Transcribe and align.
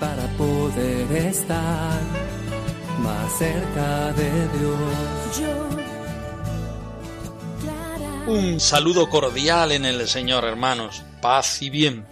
para 0.00 0.26
poder 0.36 1.10
estar 1.12 2.00
más 3.00 3.38
cerca 3.38 4.12
de 4.12 4.48
Dios. 4.58 5.42
Un 8.26 8.58
saludo 8.58 9.08
cordial 9.08 9.72
en 9.72 9.84
el 9.84 10.08
Señor, 10.08 10.44
hermanos. 10.44 11.02
Paz 11.20 11.62
y 11.62 11.70
bien. 11.70 12.06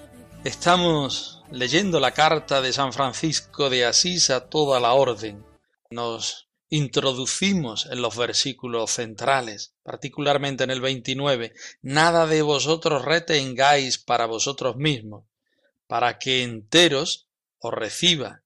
Estamos 0.44 1.42
leyendo 1.50 2.00
la 2.00 2.12
carta 2.12 2.60
de 2.60 2.72
San 2.72 2.92
Francisco 2.92 3.70
de 3.70 3.86
Asís 3.86 4.30
a 4.30 4.48
toda 4.48 4.80
la 4.80 4.92
orden. 4.92 5.44
Nos 5.90 6.48
introducimos 6.72 7.84
en 7.90 8.00
los 8.00 8.16
versículos 8.16 8.92
centrales, 8.92 9.74
particularmente 9.82 10.64
en 10.64 10.70
el 10.70 10.80
29. 10.80 11.52
Nada 11.82 12.26
de 12.26 12.40
vosotros 12.40 13.04
retengáis 13.04 13.98
para 13.98 14.24
vosotros 14.24 14.76
mismos, 14.76 15.26
para 15.86 16.18
que 16.18 16.42
enteros 16.42 17.28
os 17.58 17.74
reciba 17.74 18.40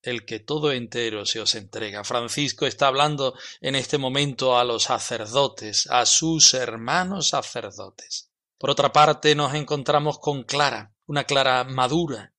el 0.00 0.24
que 0.24 0.38
todo 0.38 0.70
entero 0.70 1.26
se 1.26 1.40
os 1.40 1.56
entrega. 1.56 2.04
Francisco 2.04 2.66
está 2.66 2.86
hablando 2.86 3.34
en 3.60 3.74
este 3.74 3.98
momento 3.98 4.56
a 4.56 4.62
los 4.62 4.84
sacerdotes, 4.84 5.88
a 5.90 6.06
sus 6.06 6.54
hermanos 6.54 7.30
sacerdotes. 7.30 8.30
Por 8.58 8.70
otra 8.70 8.92
parte, 8.92 9.34
nos 9.34 9.54
encontramos 9.54 10.20
con 10.20 10.44
Clara, 10.44 10.92
una 11.06 11.24
Clara 11.24 11.64
madura, 11.64 12.31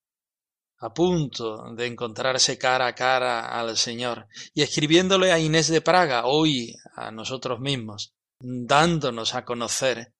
a 0.78 0.92
punto 0.92 1.74
de 1.74 1.86
encontrarse 1.86 2.58
cara 2.58 2.86
a 2.86 2.94
cara 2.94 3.58
al 3.58 3.76
Señor, 3.76 4.26
y 4.52 4.62
escribiéndole 4.62 5.32
a 5.32 5.38
Inés 5.38 5.68
de 5.68 5.80
Praga, 5.80 6.26
hoy 6.26 6.74
a 6.96 7.10
nosotros 7.10 7.60
mismos, 7.60 8.14
dándonos 8.40 9.34
a 9.34 9.44
conocer 9.44 10.14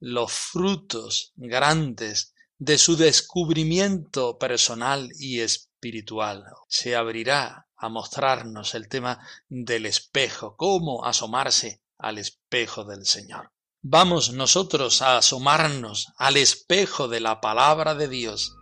los 0.00 0.32
frutos 0.32 1.32
grandes 1.36 2.34
de 2.58 2.78
su 2.78 2.96
descubrimiento 2.96 4.38
personal 4.38 5.10
y 5.18 5.40
espiritual. 5.40 6.44
Se 6.68 6.96
abrirá 6.96 7.68
a 7.76 7.88
mostrarnos 7.88 8.74
el 8.74 8.88
tema 8.88 9.20
del 9.48 9.86
espejo, 9.86 10.56
cómo 10.56 11.04
asomarse 11.04 11.82
al 11.98 12.18
espejo 12.18 12.84
del 12.84 13.06
Señor. 13.06 13.52
Vamos 13.80 14.32
nosotros 14.32 15.02
a 15.02 15.18
asomarnos 15.18 16.12
al 16.16 16.36
espejo 16.36 17.06
de 17.06 17.20
la 17.20 17.40
palabra 17.40 17.94
de 17.94 18.08
Dios. 18.08 18.56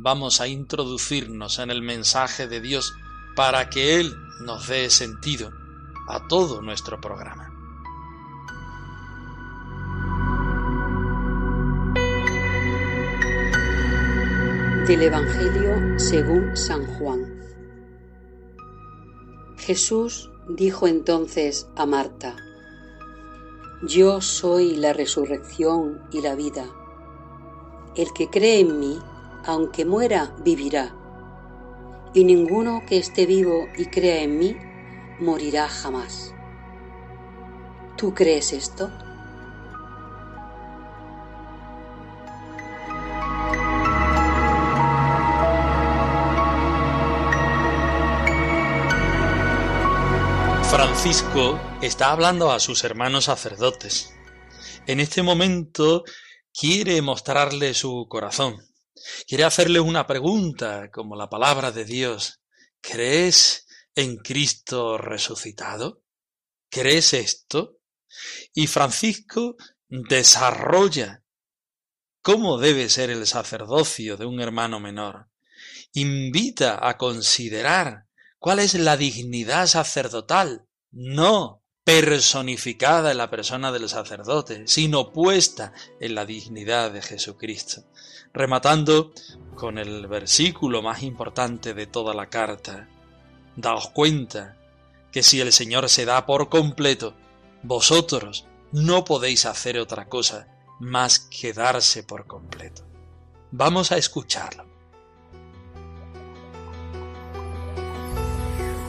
Vamos 0.00 0.40
a 0.40 0.46
introducirnos 0.46 1.58
en 1.58 1.72
el 1.72 1.82
mensaje 1.82 2.46
de 2.46 2.60
Dios 2.60 2.94
para 3.34 3.68
que 3.68 3.98
Él 3.98 4.14
nos 4.40 4.68
dé 4.68 4.90
sentido 4.90 5.50
a 6.08 6.28
todo 6.28 6.62
nuestro 6.62 7.00
programa. 7.00 7.52
Del 14.86 15.02
Evangelio 15.02 15.98
según 15.98 16.56
San 16.56 16.86
Juan. 16.86 17.42
Jesús 19.56 20.30
dijo 20.48 20.86
entonces 20.86 21.68
a 21.74 21.86
Marta, 21.86 22.36
Yo 23.82 24.20
soy 24.20 24.76
la 24.76 24.92
resurrección 24.92 26.00
y 26.12 26.20
la 26.20 26.36
vida. 26.36 26.66
El 27.96 28.12
que 28.12 28.30
cree 28.30 28.60
en 28.60 28.78
mí, 28.78 28.96
aunque 29.44 29.84
muera, 29.84 30.34
vivirá. 30.44 30.94
Y 32.14 32.24
ninguno 32.24 32.82
que 32.86 32.98
esté 32.98 33.26
vivo 33.26 33.68
y 33.76 33.86
crea 33.86 34.22
en 34.22 34.38
mí, 34.38 34.56
morirá 35.20 35.68
jamás. 35.68 36.34
¿Tú 37.96 38.14
crees 38.14 38.52
esto? 38.52 38.90
Francisco 50.70 51.58
está 51.80 52.12
hablando 52.12 52.52
a 52.52 52.60
sus 52.60 52.84
hermanos 52.84 53.24
sacerdotes. 53.24 54.14
En 54.86 55.00
este 55.00 55.22
momento 55.22 56.04
quiere 56.52 57.00
mostrarle 57.02 57.72
su 57.72 58.06
corazón. 58.08 58.56
Quiere 59.26 59.44
hacerle 59.44 59.80
una 59.80 60.06
pregunta 60.06 60.90
como 60.90 61.16
la 61.16 61.28
palabra 61.28 61.72
de 61.72 61.84
Dios. 61.84 62.40
¿Crees 62.80 63.66
en 63.94 64.16
Cristo 64.16 64.98
resucitado? 64.98 66.02
¿Crees 66.70 67.14
esto? 67.14 67.78
Y 68.54 68.66
Francisco 68.66 69.56
desarrolla 69.88 71.22
cómo 72.22 72.58
debe 72.58 72.88
ser 72.88 73.10
el 73.10 73.26
sacerdocio 73.26 74.16
de 74.16 74.26
un 74.26 74.40
hermano 74.40 74.80
menor. 74.80 75.28
Invita 75.92 76.86
a 76.86 76.96
considerar 76.96 78.06
cuál 78.38 78.58
es 78.58 78.74
la 78.74 78.96
dignidad 78.96 79.66
sacerdotal, 79.66 80.66
no 80.90 81.57
personificada 81.88 83.12
en 83.12 83.16
la 83.16 83.30
persona 83.30 83.72
del 83.72 83.88
sacerdote, 83.88 84.68
sino 84.68 85.10
puesta 85.10 85.72
en 85.98 86.14
la 86.14 86.26
dignidad 86.26 86.90
de 86.90 87.00
Jesucristo. 87.00 87.84
Rematando 88.34 89.12
con 89.54 89.78
el 89.78 90.06
versículo 90.06 90.82
más 90.82 91.02
importante 91.02 91.72
de 91.72 91.86
toda 91.86 92.12
la 92.12 92.28
carta. 92.28 92.90
Daos 93.56 93.88
cuenta 93.88 94.58
que 95.10 95.22
si 95.22 95.40
el 95.40 95.50
Señor 95.50 95.88
se 95.88 96.04
da 96.04 96.26
por 96.26 96.50
completo, 96.50 97.14
vosotros 97.62 98.44
no 98.70 99.06
podéis 99.06 99.46
hacer 99.46 99.78
otra 99.78 100.10
cosa 100.10 100.46
más 100.80 101.18
que 101.18 101.54
darse 101.54 102.02
por 102.02 102.26
completo. 102.26 102.82
Vamos 103.50 103.92
a 103.92 103.96
escucharlo. 103.96 104.66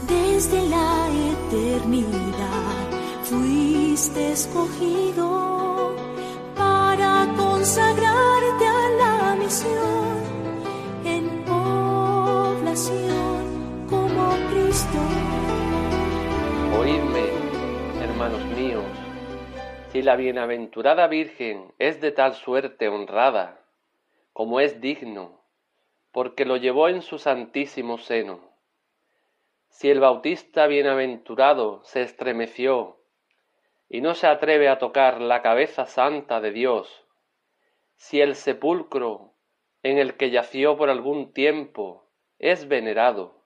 Desde 0.06 0.68
la 0.68 1.08
eternidad 1.48 2.89
escogido 4.08 5.94
para 6.56 7.28
consagrarte 7.36 8.66
a 8.66 8.90
la 8.98 9.36
misión 9.36 10.24
en 11.04 11.44
población 11.44 12.86
como 13.90 14.30
Cristo. 14.52 15.00
Oídme, 16.80 17.26
hermanos 18.02 18.46
míos, 18.58 18.86
si 19.92 20.02
la 20.02 20.16
bienaventurada 20.16 21.08
Virgen 21.08 21.74
es 21.78 22.00
de 22.00 22.14
tal 22.14 22.36
suerte 22.36 22.88
honrada, 22.88 23.66
como 24.32 24.62
es 24.62 24.80
digno, 24.80 25.42
porque 26.14 26.46
lo 26.46 26.56
llevó 26.56 26.88
en 26.88 27.02
su 27.02 27.18
santísimo 27.20 27.98
seno. 27.98 28.40
Si 29.68 29.90
el 29.90 30.00
Bautista 30.00 30.68
bienaventurado 30.68 31.82
se 31.84 32.02
estremeció 32.02 32.99
y 33.90 34.02
no 34.02 34.14
se 34.14 34.28
atreve 34.28 34.70
a 34.70 34.78
tocar 34.78 35.20
la 35.20 35.42
cabeza 35.42 35.88
santa 35.88 36.40
de 36.40 36.52
Dios, 36.52 37.08
si 37.96 38.22
el 38.22 38.36
sepulcro 38.36 39.34
en 39.82 39.98
el 39.98 40.16
que 40.16 40.30
yació 40.30 40.78
por 40.78 40.90
algún 40.90 41.34
tiempo 41.34 42.08
es 42.38 42.68
venerado, 42.68 43.44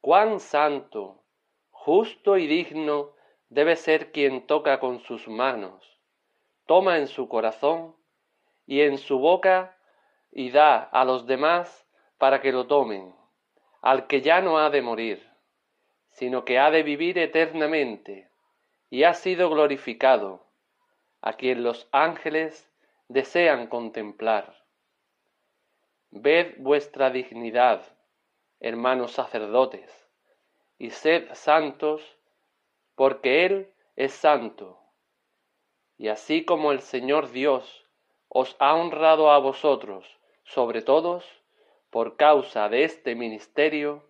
cuán 0.00 0.40
santo, 0.40 1.22
justo 1.70 2.38
y 2.38 2.46
digno 2.46 3.14
debe 3.50 3.76
ser 3.76 4.10
quien 4.10 4.46
toca 4.46 4.80
con 4.80 5.00
sus 5.00 5.28
manos, 5.28 6.00
toma 6.66 6.96
en 6.96 7.06
su 7.06 7.28
corazón 7.28 7.94
y 8.66 8.80
en 8.80 8.96
su 8.96 9.18
boca 9.18 9.76
y 10.30 10.50
da 10.50 10.78
a 10.78 11.04
los 11.04 11.26
demás 11.26 11.86
para 12.16 12.40
que 12.40 12.52
lo 12.52 12.66
tomen, 12.66 13.14
al 13.82 14.06
que 14.06 14.22
ya 14.22 14.40
no 14.40 14.58
ha 14.58 14.70
de 14.70 14.80
morir, 14.80 15.28
sino 16.10 16.44
que 16.44 16.58
ha 16.58 16.70
de 16.70 16.82
vivir 16.82 17.18
eternamente, 17.18 18.31
y 18.92 19.04
ha 19.04 19.14
sido 19.14 19.48
glorificado, 19.48 20.44
a 21.22 21.32
quien 21.32 21.62
los 21.62 21.88
ángeles 21.92 22.70
desean 23.08 23.68
contemplar. 23.68 24.66
Ved 26.10 26.56
vuestra 26.58 27.08
dignidad, 27.08 27.86
hermanos 28.60 29.12
sacerdotes, 29.12 29.90
y 30.76 30.90
sed 30.90 31.26
santos, 31.32 32.02
porque 32.94 33.46
Él 33.46 33.72
es 33.96 34.12
santo. 34.12 34.78
Y 35.96 36.08
así 36.08 36.44
como 36.44 36.70
el 36.70 36.82
Señor 36.82 37.30
Dios, 37.30 37.86
os 38.28 38.56
ha 38.58 38.74
honrado 38.74 39.30
a 39.30 39.38
vosotros 39.38 40.04
sobre 40.44 40.82
todos 40.82 41.24
por 41.88 42.18
causa 42.18 42.68
de 42.68 42.84
este 42.84 43.14
ministerio, 43.14 44.04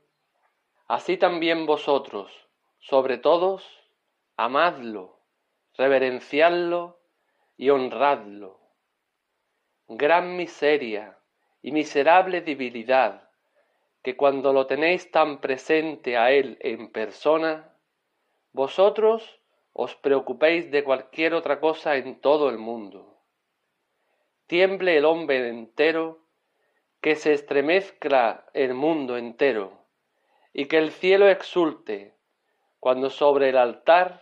así 0.88 1.16
también 1.16 1.66
vosotros 1.66 2.32
sobre 2.80 3.16
todos 3.16 3.81
amadlo, 4.36 5.20
reverenciadlo 5.76 7.00
y 7.56 7.70
honradlo. 7.70 8.60
Gran 9.88 10.36
miseria 10.36 11.18
y 11.60 11.72
miserable 11.72 12.40
debilidad, 12.40 13.28
que 14.02 14.16
cuando 14.16 14.52
lo 14.52 14.66
tenéis 14.66 15.10
tan 15.10 15.40
presente 15.40 16.16
a 16.16 16.32
Él 16.32 16.58
en 16.60 16.90
persona, 16.90 17.76
vosotros 18.52 19.40
os 19.72 19.94
preocupéis 19.94 20.70
de 20.70 20.84
cualquier 20.84 21.34
otra 21.34 21.60
cosa 21.60 21.96
en 21.96 22.20
todo 22.20 22.50
el 22.50 22.58
mundo. 22.58 23.22
Tiemble 24.46 24.96
el 24.96 25.04
hombre 25.04 25.48
entero, 25.48 26.26
que 27.00 27.16
se 27.16 27.32
estremezca 27.32 28.46
el 28.52 28.74
mundo 28.74 29.16
entero, 29.16 29.86
y 30.52 30.66
que 30.66 30.78
el 30.78 30.90
cielo 30.90 31.28
exulte, 31.28 32.14
cuando 32.78 33.10
sobre 33.10 33.48
el 33.48 33.56
altar, 33.56 34.21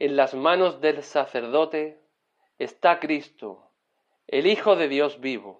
en 0.00 0.14
las 0.14 0.32
manos 0.32 0.80
del 0.80 1.02
sacerdote, 1.02 2.00
está 2.56 3.00
Cristo, 3.00 3.68
el 4.28 4.46
Hijo 4.46 4.76
de 4.76 4.86
Dios 4.86 5.20
vivo. 5.20 5.58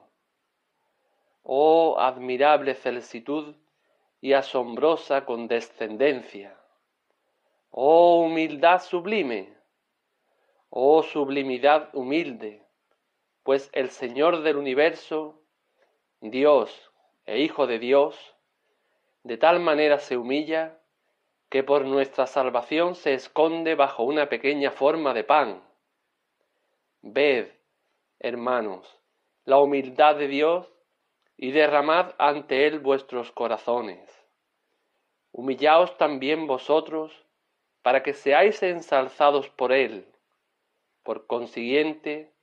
Oh 1.42 1.96
admirable 1.98 2.76
felicitud 2.76 3.56
y 4.20 4.34
asombrosa 4.34 5.24
condescendencia 5.24 6.56
Oh 7.70 8.22
humildad 8.22 8.80
sublime, 8.80 9.52
oh 10.70 11.02
sublimidad 11.02 11.90
humilde, 11.92 12.62
pues 13.42 13.70
el 13.72 13.90
Señor 13.90 14.42
del 14.42 14.56
universo, 14.56 15.42
Dios 16.20 16.92
e 17.26 17.40
Hijo 17.40 17.66
de 17.66 17.80
Dios, 17.80 18.36
de 19.24 19.36
tal 19.36 19.58
manera 19.58 19.98
se 19.98 20.16
humilla 20.16 20.78
que 21.48 21.62
por 21.62 21.84
nuestra 21.84 22.26
salvación 22.26 22.94
se 22.94 23.14
esconde 23.14 23.74
bajo 23.74 24.02
una 24.02 24.28
pequeña 24.28 24.70
forma 24.70 25.14
de 25.14 25.24
pan. 25.24 25.62
Ved, 27.00 27.48
hermanos, 28.18 29.00
la 29.44 29.58
humildad 29.58 30.16
de 30.16 30.28
Dios 30.28 30.70
y 31.36 31.52
derramad 31.52 32.14
ante 32.18 32.66
Él 32.66 32.80
vuestros 32.80 33.32
corazones. 33.32 34.10
Humillaos 35.32 35.96
también 35.96 36.46
vosotros 36.46 37.24
para 37.82 38.02
que 38.02 38.12
seáis 38.12 38.62
ensalzados 38.62 39.48
por 39.48 39.72
él. 39.72 40.12
Por 41.02 41.26
consiguiente, 41.26 42.34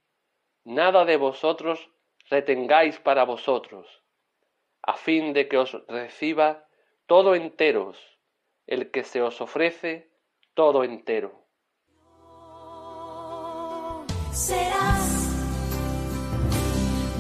nada 0.64 1.06
de 1.06 1.18
vosotros 1.18 1.92
retengáis 2.30 3.00
para 3.00 3.26
vosotros, 3.26 4.02
a 4.82 4.94
fin 4.94 5.34
de 5.34 5.48
que 5.48 5.58
os 5.58 5.74
reciba 5.88 6.66
todo 7.06 7.36
enteros 7.36 8.15
el 8.68 8.92
que 8.92 9.04
se 9.04 9.22
os 9.22 9.42
ofrece 9.42 10.10
todo 10.54 10.84
entero. 10.84 11.46
Serás 14.32 15.30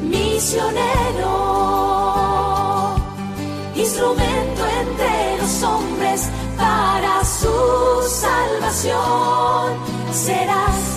misionero, 0.01 1.35
instrumento 3.75 4.65
entre 4.81 5.37
los 5.37 5.63
hombres 5.63 6.29
para 6.57 7.23
su 7.23 8.01
salvación 8.09 9.95
serás 10.11 10.94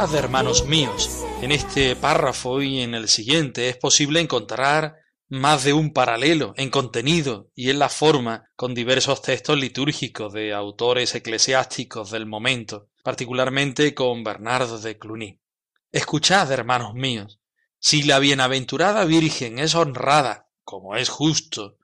Escuchad, 0.00 0.18
hermanos 0.18 0.64
míos, 0.64 1.26
en 1.42 1.52
este 1.52 1.94
párrafo 1.94 2.62
y 2.62 2.80
en 2.80 2.94
el 2.94 3.06
siguiente 3.06 3.68
es 3.68 3.76
posible 3.76 4.20
encontrar 4.20 4.96
más 5.28 5.62
de 5.62 5.74
un 5.74 5.92
paralelo 5.92 6.54
en 6.56 6.70
contenido 6.70 7.50
y 7.54 7.68
en 7.68 7.78
la 7.78 7.90
forma 7.90 8.48
con 8.56 8.72
diversos 8.74 9.20
textos 9.20 9.58
litúrgicos 9.58 10.32
de 10.32 10.54
autores 10.54 11.14
eclesiásticos 11.14 12.10
del 12.10 12.24
momento, 12.24 12.88
particularmente 13.02 13.94
con 13.94 14.24
Bernardo 14.24 14.78
de 14.78 14.98
Cluny. 14.98 15.38
Escuchad, 15.92 16.50
hermanos 16.50 16.94
míos, 16.94 17.38
si 17.78 18.02
la 18.02 18.20
bienaventurada 18.20 19.04
Virgen 19.04 19.58
es 19.58 19.74
honrada, 19.74 20.48
como 20.64 20.96
es 20.96 21.10
justo, 21.10 21.76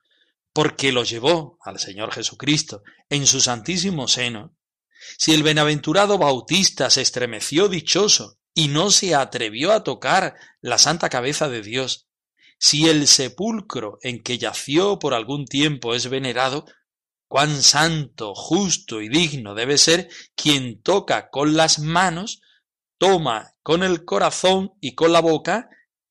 porque 0.53 0.91
lo 0.91 1.03
llevó 1.03 1.59
al 1.61 1.77
Señor 1.77 2.11
Jesucristo 2.11 2.81
en 3.09 3.27
su 3.27 3.41
santísimo 3.41 4.07
seno, 4.07 4.56
si 5.17 5.33
el 5.33 5.43
bienaventurado 5.43 6.17
Bautista 6.17 6.89
se 6.89 7.01
estremeció 7.01 7.67
dichoso 7.67 8.37
y 8.53 8.67
no 8.67 8.91
se 8.91 9.15
atrevió 9.15 9.71
a 9.71 9.83
tocar 9.83 10.35
la 10.61 10.77
santa 10.77 11.09
cabeza 11.09 11.49
de 11.49 11.61
Dios, 11.61 12.07
si 12.59 12.89
el 12.89 13.07
sepulcro 13.07 13.99
en 14.01 14.23
que 14.23 14.37
yació 14.37 14.99
por 14.99 15.13
algún 15.13 15.45
tiempo 15.45 15.93
es 15.93 16.09
venerado, 16.09 16.65
cuán 17.27 17.61
santo, 17.61 18.33
justo 18.33 19.01
y 19.01 19.09
digno 19.09 19.53
debe 19.53 19.77
ser 19.77 20.09
quien 20.35 20.81
toca 20.81 21.29
con 21.29 21.55
las 21.55 21.79
manos, 21.79 22.41
toma 22.97 23.53
con 23.61 23.83
el 23.83 24.05
corazón 24.05 24.73
y 24.81 24.95
con 24.95 25.11
la 25.11 25.21
boca, 25.21 25.69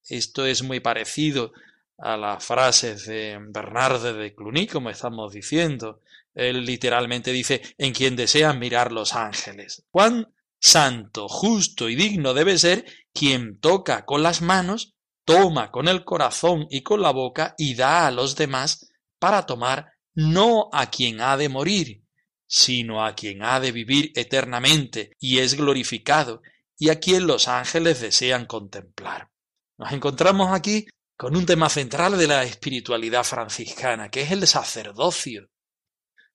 esto 0.08 0.46
es 0.46 0.62
muy 0.62 0.80
parecido 0.80 1.52
a 1.98 2.16
las 2.16 2.44
frases 2.44 3.06
de 3.06 3.38
Bernardo 3.48 4.14
de 4.14 4.34
Cluny, 4.34 4.66
como 4.66 4.90
estamos 4.90 5.32
diciendo. 5.32 6.00
Él 6.36 6.64
literalmente 6.64 7.32
dice, 7.32 7.62
en 7.78 7.92
quien 7.92 8.14
desean 8.14 8.60
mirar 8.60 8.92
los 8.92 9.14
ángeles. 9.14 9.84
Cuán 9.90 10.32
santo, 10.60 11.26
justo 11.28 11.88
y 11.88 11.96
digno 11.96 12.34
debe 12.34 12.56
ser 12.58 12.84
quien 13.12 13.58
toca 13.58 14.04
con 14.04 14.22
las 14.22 14.42
manos 14.42 14.96
toma 15.26 15.72
con 15.72 15.88
el 15.88 16.04
corazón 16.04 16.66
y 16.70 16.82
con 16.82 17.02
la 17.02 17.10
boca 17.10 17.54
y 17.58 17.74
da 17.74 18.06
a 18.06 18.10
los 18.12 18.36
demás 18.36 18.88
para 19.18 19.44
tomar 19.44 19.92
no 20.14 20.70
a 20.72 20.88
quien 20.88 21.20
ha 21.20 21.36
de 21.36 21.48
morir, 21.48 22.04
sino 22.46 23.04
a 23.04 23.14
quien 23.14 23.42
ha 23.42 23.58
de 23.58 23.72
vivir 23.72 24.12
eternamente 24.14 25.16
y 25.18 25.38
es 25.38 25.54
glorificado 25.54 26.42
y 26.78 26.90
a 26.90 27.00
quien 27.00 27.26
los 27.26 27.48
ángeles 27.48 28.00
desean 28.00 28.46
contemplar. 28.46 29.30
Nos 29.78 29.92
encontramos 29.92 30.52
aquí 30.52 30.86
con 31.16 31.36
un 31.36 31.44
tema 31.44 31.68
central 31.68 32.16
de 32.16 32.28
la 32.28 32.44
espiritualidad 32.44 33.24
franciscana, 33.24 34.10
que 34.10 34.22
es 34.22 34.30
el 34.30 34.46
sacerdocio. 34.46 35.48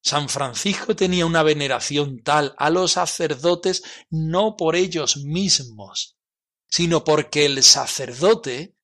San 0.04 0.30
Francisco 0.30 0.96
tenía 0.96 1.26
una 1.26 1.44
veneración 1.44 2.22
tal 2.24 2.56
a 2.58 2.70
los 2.70 2.94
sacerdotes 2.94 3.84
no 4.10 4.56
por 4.58 4.76
ellos 4.76 5.18
mismos, 5.18 6.18
sino 6.68 7.04
porque 7.04 7.46
el 7.46 7.64
sacerdote 7.64 8.76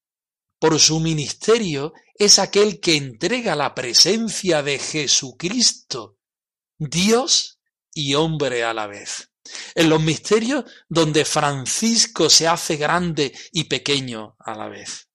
por 0.59 0.79
su 0.79 0.99
ministerio 0.99 1.93
es 2.15 2.39
aquel 2.39 2.79
que 2.79 2.95
entrega 2.95 3.55
la 3.55 3.73
presencia 3.73 4.61
de 4.63 4.79
Jesucristo, 4.79 6.17
Dios 6.77 7.59
y 7.93 8.13
hombre 8.13 8.63
a 8.63 8.73
la 8.73 8.87
vez. 8.87 9.31
En 9.75 9.89
los 9.89 10.01
misterios 10.01 10.65
donde 10.89 11.25
Francisco 11.25 12.29
se 12.29 12.47
hace 12.47 12.75
grande 12.75 13.33
y 13.51 13.65
pequeño 13.65 14.35
a 14.39 14.55
la 14.55 14.67
vez. 14.67 15.07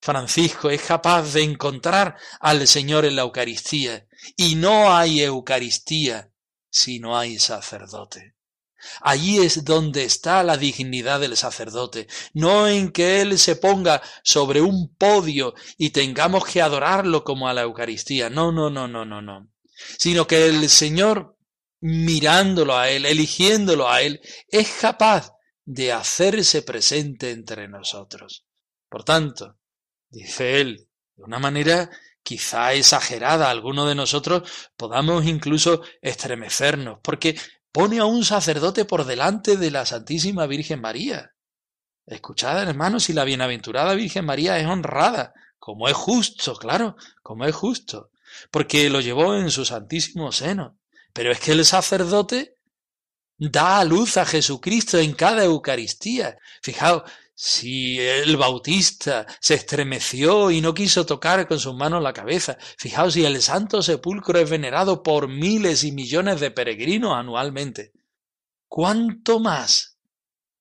Francisco 0.00 0.68
es 0.68 0.82
capaz 0.82 1.32
de 1.32 1.42
encontrar 1.42 2.16
al 2.40 2.66
Señor 2.66 3.04
en 3.04 3.16
la 3.16 3.22
Eucaristía, 3.22 4.06
y 4.36 4.54
no 4.54 4.94
hay 4.94 5.22
Eucaristía 5.22 6.30
si 6.70 6.98
no 6.98 7.18
hay 7.18 7.38
sacerdote. 7.38 8.34
Allí 9.00 9.38
es 9.38 9.64
donde 9.64 10.04
está 10.04 10.42
la 10.42 10.56
dignidad 10.56 11.20
del 11.20 11.36
sacerdote, 11.36 12.08
no 12.34 12.66
en 12.66 12.90
que 12.90 13.20
él 13.20 13.38
se 13.38 13.56
ponga 13.56 14.02
sobre 14.24 14.60
un 14.60 14.94
podio 14.96 15.54
y 15.78 15.90
tengamos 15.90 16.44
que 16.44 16.60
adorarlo 16.60 17.22
como 17.22 17.48
a 17.48 17.54
la 17.54 17.62
Eucaristía. 17.62 18.28
No, 18.28 18.50
no, 18.50 18.70
no, 18.70 18.88
no, 18.88 19.04
no, 19.04 19.22
no. 19.22 19.48
Sino 19.98 20.26
que 20.26 20.46
el 20.46 20.68
Señor, 20.68 21.36
mirándolo 21.80 22.76
a 22.76 22.90
él, 22.90 23.06
eligiéndolo 23.06 23.88
a 23.88 24.02
él, 24.02 24.20
es 24.48 24.68
capaz 24.80 25.32
de 25.64 25.92
hacerse 25.92 26.62
presente 26.62 27.30
entre 27.30 27.68
nosotros. 27.68 28.44
Por 28.88 29.04
tanto, 29.04 29.58
dice 30.10 30.60
él, 30.60 30.88
de 31.16 31.22
una 31.22 31.38
manera 31.38 31.88
quizá 32.22 32.72
exagerada, 32.74 33.50
alguno 33.50 33.86
de 33.86 33.94
nosotros 33.94 34.50
podamos 34.76 35.26
incluso 35.26 35.82
estremecernos, 36.00 36.98
porque 37.02 37.38
pone 37.72 37.98
a 37.98 38.04
un 38.04 38.24
sacerdote 38.24 38.84
por 38.84 39.04
delante 39.04 39.56
de 39.56 39.70
la 39.70 39.86
Santísima 39.86 40.46
Virgen 40.46 40.80
María. 40.80 41.34
Escuchad, 42.06 42.62
hermanos, 42.68 43.04
si 43.04 43.12
la 43.12 43.24
bienaventurada 43.24 43.94
Virgen 43.94 44.24
María 44.24 44.58
es 44.58 44.66
honrada, 44.66 45.32
como 45.58 45.88
es 45.88 45.94
justo, 45.94 46.56
claro, 46.56 46.96
como 47.22 47.44
es 47.44 47.54
justo, 47.54 48.10
porque 48.50 48.90
lo 48.90 49.00
llevó 49.00 49.36
en 49.36 49.50
su 49.50 49.64
santísimo 49.64 50.32
seno. 50.32 50.78
Pero 51.12 51.30
es 51.30 51.40
que 51.40 51.52
el 51.52 51.64
sacerdote 51.64 52.56
da 53.38 53.80
a 53.80 53.84
luz 53.84 54.16
a 54.16 54.26
Jesucristo 54.26 54.98
en 54.98 55.12
cada 55.14 55.44
Eucaristía. 55.44 56.38
Fijaos, 56.62 57.02
si 57.34 57.98
el 57.98 58.36
Bautista 58.36 59.26
se 59.40 59.54
estremeció 59.54 60.50
y 60.50 60.60
no 60.60 60.74
quiso 60.74 61.06
tocar 61.06 61.48
con 61.48 61.58
sus 61.58 61.74
manos 61.74 62.02
la 62.02 62.12
cabeza. 62.12 62.58
Fijaos 62.76 63.14
si 63.14 63.24
el 63.24 63.40
Santo 63.42 63.82
Sepulcro 63.82 64.38
es 64.38 64.48
venerado 64.48 65.02
por 65.02 65.28
miles 65.28 65.84
y 65.84 65.92
millones 65.92 66.40
de 66.40 66.50
peregrinos 66.50 67.14
anualmente. 67.14 67.92
¿Cuánto 68.68 69.40
más 69.40 69.98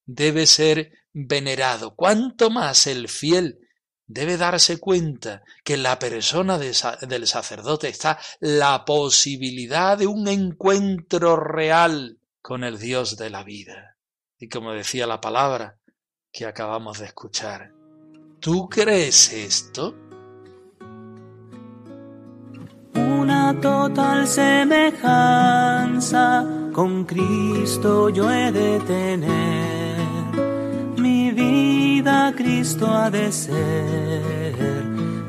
debe 0.05 0.47
ser 0.47 0.91
venerado? 1.13 1.95
¿Cuánto 1.95 2.49
más 2.49 2.87
el 2.87 3.09
fiel 3.09 3.59
debe 4.07 4.37
darse 4.37 4.77
cuenta 4.77 5.43
que 5.63 5.75
en 5.75 5.83
la 5.83 5.99
persona 5.99 6.57
del 6.57 7.27
sacerdote 7.27 7.89
está 7.89 8.19
la 8.39 8.83
posibilidad 8.85 9.97
de 9.97 10.07
un 10.07 10.27
encuentro 10.27 11.37
real 11.37 12.17
con 12.41 12.63
el 12.63 12.79
Dios 12.79 13.17
de 13.17 13.29
la 13.29 13.43
vida? 13.43 13.97
Y 14.37 14.49
como 14.49 14.73
decía 14.73 15.05
la 15.05 15.21
palabra, 15.21 15.77
que 16.31 16.45
acabamos 16.45 16.99
de 16.99 17.05
escuchar. 17.05 17.71
¿Tú 18.39 18.69
crees 18.69 19.33
esto? 19.33 19.95
Una 22.93 23.59
total 23.59 24.27
semejanza 24.27 26.45
con 26.73 27.05
Cristo 27.05 28.09
yo 28.09 28.29
he 28.31 28.51
de 28.51 28.79
tener. 28.79 30.01
Mi 30.97 31.31
vida 31.31 32.33
Cristo 32.35 32.87
ha 32.87 33.11
de 33.11 33.31
ser 33.31 34.55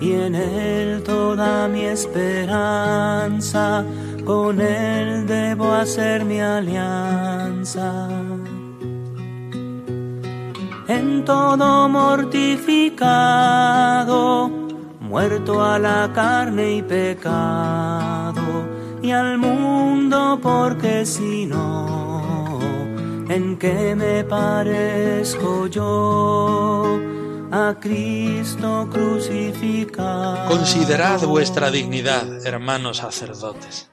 y 0.00 0.12
en 0.12 0.34
Él 0.34 1.02
toda 1.02 1.68
mi 1.68 1.84
esperanza. 1.84 3.84
Con 4.24 4.60
Él 4.60 5.26
debo 5.26 5.72
hacer 5.72 6.24
mi 6.24 6.40
alianza 6.40 8.08
en 10.96 11.24
todo 11.24 11.88
mortificado, 11.88 12.48
muerto 15.00 15.64
a 15.64 15.78
la 15.78 16.10
carne 16.14 16.74
y 16.76 16.82
pecado, 16.82 18.42
y 19.02 19.10
al 19.10 19.38
mundo 19.38 20.38
porque 20.42 21.06
si 21.06 21.46
no, 21.46 22.58
¿en 23.28 23.56
qué 23.58 23.94
me 23.94 24.24
parezco 24.24 25.66
yo? 25.68 27.00
A 27.50 27.76
Cristo 27.78 28.88
crucificado. 28.90 30.48
Considerad 30.48 31.20
vuestra 31.22 31.70
dignidad, 31.70 32.46
hermanos 32.46 32.98
sacerdotes. 32.98 33.90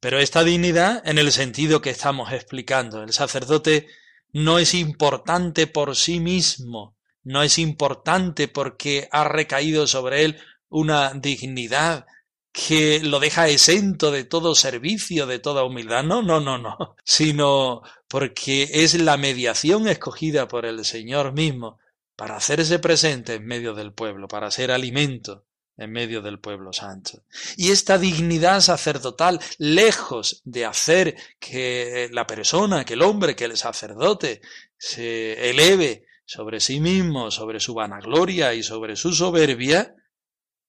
Pero 0.00 0.18
esta 0.18 0.42
dignidad 0.44 1.02
en 1.06 1.18
el 1.18 1.32
sentido 1.32 1.80
que 1.82 1.90
estamos 1.90 2.32
explicando. 2.32 3.02
El 3.02 3.12
sacerdote 3.12 3.88
no 4.34 4.58
es 4.58 4.74
importante 4.74 5.68
por 5.68 5.94
sí 5.94 6.18
mismo, 6.18 6.96
no 7.22 7.42
es 7.42 7.56
importante 7.58 8.48
porque 8.48 9.08
ha 9.12 9.24
recaído 9.24 9.86
sobre 9.86 10.24
él 10.24 10.38
una 10.68 11.14
dignidad 11.14 12.04
que 12.52 13.00
lo 13.00 13.20
deja 13.20 13.48
exento 13.48 14.10
de 14.10 14.24
todo 14.24 14.56
servicio, 14.56 15.26
de 15.26 15.38
toda 15.38 15.64
humildad. 15.64 16.02
No, 16.02 16.20
no, 16.20 16.40
no, 16.40 16.58
no, 16.58 16.96
sino 17.04 17.82
porque 18.08 18.68
es 18.72 19.00
la 19.00 19.16
mediación 19.16 19.86
escogida 19.86 20.48
por 20.48 20.66
el 20.66 20.84
Señor 20.84 21.32
mismo 21.32 21.78
para 22.16 22.36
hacerse 22.36 22.80
presente 22.80 23.34
en 23.34 23.46
medio 23.46 23.72
del 23.72 23.92
pueblo, 23.92 24.26
para 24.26 24.50
ser 24.50 24.72
alimento 24.72 25.46
en 25.76 25.90
medio 25.90 26.22
del 26.22 26.38
pueblo 26.38 26.72
santo. 26.72 27.24
Y 27.56 27.70
esta 27.70 27.98
dignidad 27.98 28.60
sacerdotal, 28.60 29.40
lejos 29.58 30.42
de 30.44 30.64
hacer 30.64 31.16
que 31.38 32.08
la 32.12 32.26
persona, 32.26 32.84
que 32.84 32.94
el 32.94 33.02
hombre, 33.02 33.34
que 33.34 33.44
el 33.44 33.56
sacerdote 33.56 34.40
se 34.78 35.50
eleve 35.50 36.06
sobre 36.24 36.60
sí 36.60 36.80
mismo, 36.80 37.30
sobre 37.30 37.60
su 37.60 37.74
vanagloria 37.74 38.54
y 38.54 38.62
sobre 38.62 38.96
su 38.96 39.12
soberbia, 39.12 39.94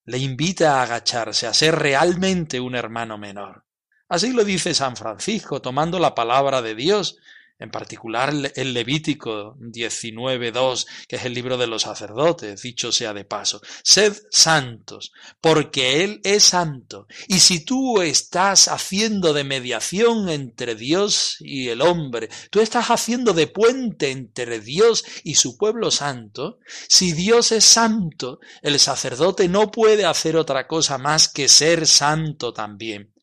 le 0.06 0.18
invita 0.18 0.80
a 0.80 0.84
agacharse, 0.84 1.48
a 1.48 1.54
ser 1.54 1.76
realmente 1.76 2.60
un 2.60 2.76
hermano 2.76 3.18
menor. 3.18 3.66
Así 4.08 4.34
lo 4.34 4.44
dice 4.44 4.74
San 4.74 4.96
Francisco, 4.96 5.62
tomando 5.62 5.98
la 5.98 6.14
palabra 6.14 6.62
de 6.62 6.76
Dios 6.76 7.18
en 7.58 7.72
particular 7.72 8.34
el 8.56 8.74
Levítico 8.74 9.56
19.2, 9.60 10.86
que 11.08 11.16
es 11.16 11.26
el 11.26 11.34
libro 11.34 11.58
de 11.58 11.68
los 11.68 11.84
sacerdotes, 11.84 12.62
dicho 12.62 12.92
sea 12.92 13.14
de 13.14 13.24
paso. 13.24 13.62
Sed 13.84 14.14
santos, 14.30 15.14
porque 15.40 16.04
Él 16.04 16.20
es 16.24 16.44
santo. 16.44 17.08
Y 17.28 17.40
si 17.40 17.64
tú 17.64 18.02
estás 18.02 18.68
haciendo 18.68 19.34
de 19.34 19.46
mediación 19.46 20.28
entre 20.30 20.76
Dios 20.76 21.38
y 21.40 21.70
el 21.70 21.82
hombre, 21.82 22.30
tú 22.50 22.60
estás 22.60 22.88
haciendo 22.88 23.34
de 23.34 23.48
puente 23.48 24.12
entre 24.12 24.60
Dios 24.60 25.06
y 25.24 25.36
su 25.36 25.58
pueblo 25.58 25.92
santo, 25.92 26.60
si 26.90 27.14
Dios 27.14 27.54
es 27.54 27.64
santo, 27.64 28.40
el 28.62 28.80
sacerdote 28.80 29.48
no 29.48 29.72
puede 29.72 30.06
hacer 30.06 30.36
otra 30.36 30.68
cosa 30.68 30.98
más 30.98 31.30
que 31.30 31.48
ser 31.48 31.88
santo 31.88 32.54
también. 32.54 33.14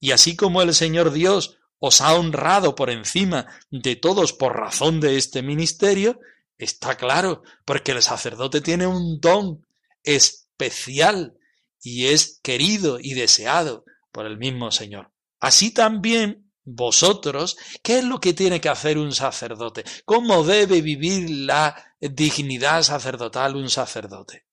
Y 0.00 0.12
así 0.12 0.36
como 0.36 0.62
el 0.62 0.74
Señor 0.74 1.12
Dios 1.12 1.57
os 1.78 2.00
ha 2.00 2.14
honrado 2.14 2.74
por 2.74 2.90
encima 2.90 3.46
de 3.70 3.96
todos 3.96 4.32
por 4.32 4.56
razón 4.56 5.00
de 5.00 5.16
este 5.16 5.42
ministerio, 5.42 6.20
está 6.56 6.96
claro, 6.96 7.42
porque 7.64 7.92
el 7.92 8.02
sacerdote 8.02 8.60
tiene 8.60 8.86
un 8.86 9.20
don 9.20 9.66
especial 10.02 11.36
y 11.80 12.06
es 12.06 12.40
querido 12.42 12.98
y 13.00 13.14
deseado 13.14 13.84
por 14.10 14.26
el 14.26 14.38
mismo 14.38 14.70
Señor. 14.70 15.12
Así 15.40 15.70
también 15.70 16.50
vosotros, 16.64 17.56
¿qué 17.82 17.98
es 17.98 18.04
lo 18.04 18.20
que 18.20 18.34
tiene 18.34 18.60
que 18.60 18.68
hacer 18.68 18.98
un 18.98 19.12
sacerdote? 19.12 19.84
¿Cómo 20.04 20.44
debe 20.44 20.82
vivir 20.82 21.30
la 21.30 21.94
dignidad 22.00 22.82
sacerdotal 22.82 23.56
un 23.56 23.70
sacerdote? 23.70 24.44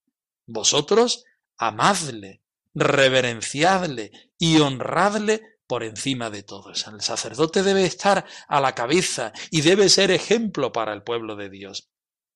Vosotros 0.45 1.25
amadle, 1.57 2.41
reverenciadle 2.73 4.11
y 4.37 4.59
honradle 4.59 5.54
por 5.67 5.83
encima 5.83 6.29
de 6.29 6.43
todo. 6.43 6.69
El 6.69 7.01
sacerdote 7.01 7.63
debe 7.63 7.85
estar 7.85 8.25
a 8.47 8.61
la 8.61 8.75
cabeza 8.75 9.33
y 9.51 9.61
debe 9.61 9.89
ser 9.89 10.11
ejemplo 10.11 10.71
para 10.71 10.93
el 10.93 11.03
pueblo 11.03 11.35
de 11.35 11.49
Dios. 11.49 11.89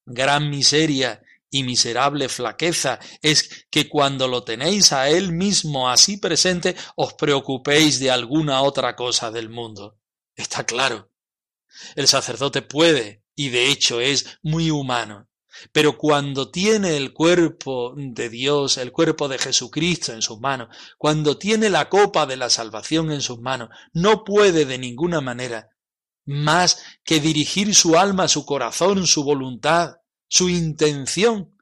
Gran 0.06 0.50
miseria 0.50 1.22
y 1.52 1.64
miserable 1.64 2.30
flaqueza 2.30 3.00
es 3.22 3.68
que 3.70 3.90
cuando 3.90 4.28
lo 4.28 4.44
tenéis 4.44 4.94
a 4.94 5.10
Él 5.10 5.32
mismo 5.32 5.90
así 5.90 6.18
presente 6.18 6.76
os 6.96 7.14
preocupéis 7.14 8.00
de 8.00 8.12
alguna 8.12 8.62
otra 8.62 8.96
cosa 8.96 9.32
del 9.32 9.50
mundo. 9.50 9.98
Está 10.36 10.66
claro. 10.66 11.12
El 11.96 12.08
sacerdote 12.08 12.62
puede, 12.62 13.24
y 13.36 13.50
de 13.50 13.70
hecho 13.70 14.02
es 14.02 14.40
muy 14.42 14.72
humano, 14.72 15.29
pero 15.72 15.98
cuando 15.98 16.50
tiene 16.50 16.98
el 16.98 17.14
cuerpo 17.14 17.94
de 17.96 18.30
Dios, 18.30 18.78
el 18.78 18.92
cuerpo 18.92 19.28
de 19.28 19.38
Jesucristo 19.38 20.14
en 20.14 20.22
sus 20.22 20.40
manos, 20.40 20.76
cuando 20.98 21.38
tiene 21.38 21.70
la 21.70 21.90
copa 21.90 22.26
de 22.26 22.38
la 22.38 22.50
salvación 22.50 23.12
en 23.12 23.22
sus 23.22 23.40
manos, 23.40 23.70
no 23.94 24.24
puede 24.24 24.66
de 24.66 24.78
ninguna 24.78 25.22
manera 25.22 25.70
más 26.26 26.84
que 27.04 27.20
dirigir 27.20 27.74
su 27.74 27.98
alma, 27.98 28.28
su 28.28 28.46
corazón, 28.46 29.08
su 29.08 29.24
voluntad, 29.24 29.96
su 30.28 30.50
intención 30.50 31.56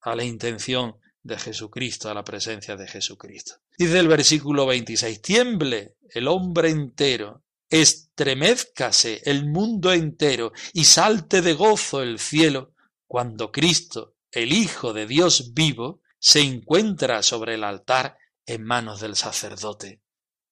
a 0.00 0.16
la 0.16 0.24
intención 0.24 0.96
de 1.22 1.38
Jesucristo, 1.38 2.08
a 2.08 2.14
la 2.14 2.24
presencia 2.24 2.76
de 2.76 2.88
Jesucristo. 2.88 3.56
Dice 3.76 3.98
el 3.98 4.08
versículo 4.08 4.66
26, 4.66 5.20
tiemble 5.20 5.96
el 6.10 6.26
hombre 6.26 6.70
entero, 6.70 7.44
estremezcase 7.68 9.20
el 9.24 9.46
mundo 9.46 9.92
entero 9.92 10.52
y 10.72 10.84
salte 10.84 11.42
de 11.42 11.52
gozo 11.52 12.02
el 12.02 12.18
cielo 12.18 12.72
cuando 13.08 13.50
Cristo, 13.50 14.14
el 14.30 14.52
Hijo 14.52 14.92
de 14.92 15.06
Dios 15.06 15.54
vivo, 15.54 16.02
se 16.20 16.40
encuentra 16.40 17.22
sobre 17.22 17.54
el 17.54 17.64
altar 17.64 18.16
en 18.46 18.64
manos 18.64 19.00
del 19.00 19.16
sacerdote. 19.16 20.02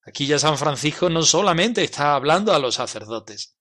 Aquí 0.05 0.25
ya 0.25 0.39
San 0.39 0.57
Francisco 0.57 1.09
no 1.09 1.21
solamente 1.23 1.83
está 1.83 2.15
hablando 2.15 2.53
a 2.53 2.59
los 2.59 2.75
sacerdotes, 2.75 3.55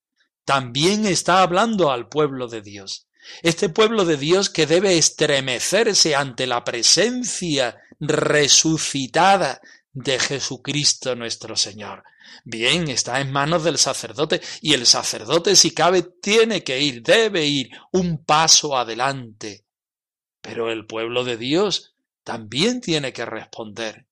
también 0.45 1.07
está 1.07 1.43
hablando 1.43 1.91
al 1.91 2.09
pueblo 2.09 2.49
de 2.49 2.63
Dios. 2.63 3.09
Este 3.43 3.69
pueblo 3.69 4.05
de 4.05 4.17
Dios 4.17 4.49
que 4.49 4.67
debe 4.67 4.97
estremecerse 4.97 6.15
ante 6.15 6.47
la 6.47 6.65
presencia 6.65 7.77
resucitada 7.99 9.61
de 9.97 10.19
Jesucristo 10.19 11.17
nuestro 11.17 11.57
Señor. 11.57 12.05
Bien, 12.45 12.87
está 12.89 13.19
en 13.19 13.33
manos 13.33 13.65
del 13.65 13.79
sacerdote 13.79 14.43
y 14.61 14.75
el 14.75 14.85
sacerdote 14.85 15.57
si 15.57 15.71
cabe 15.71 16.03
tiene 16.03 16.63
que 16.63 16.79
ir, 16.83 17.03
debe 17.03 17.47
ir 17.47 17.71
un 17.93 18.23
paso 18.23 18.77
adelante. 18.77 19.65
Pero 20.43 20.71
el 20.71 20.85
pueblo 20.85 21.25
de 21.25 21.39
Dios 21.39 21.95
también 22.25 22.83
tiene 22.83 23.15
que 23.15 23.25
responder 23.25 24.05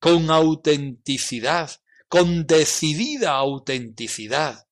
con 0.00 0.30
autenticidad, 0.30 1.70
con 2.08 2.48
decidida 2.48 3.36
autenticidad 3.36 4.66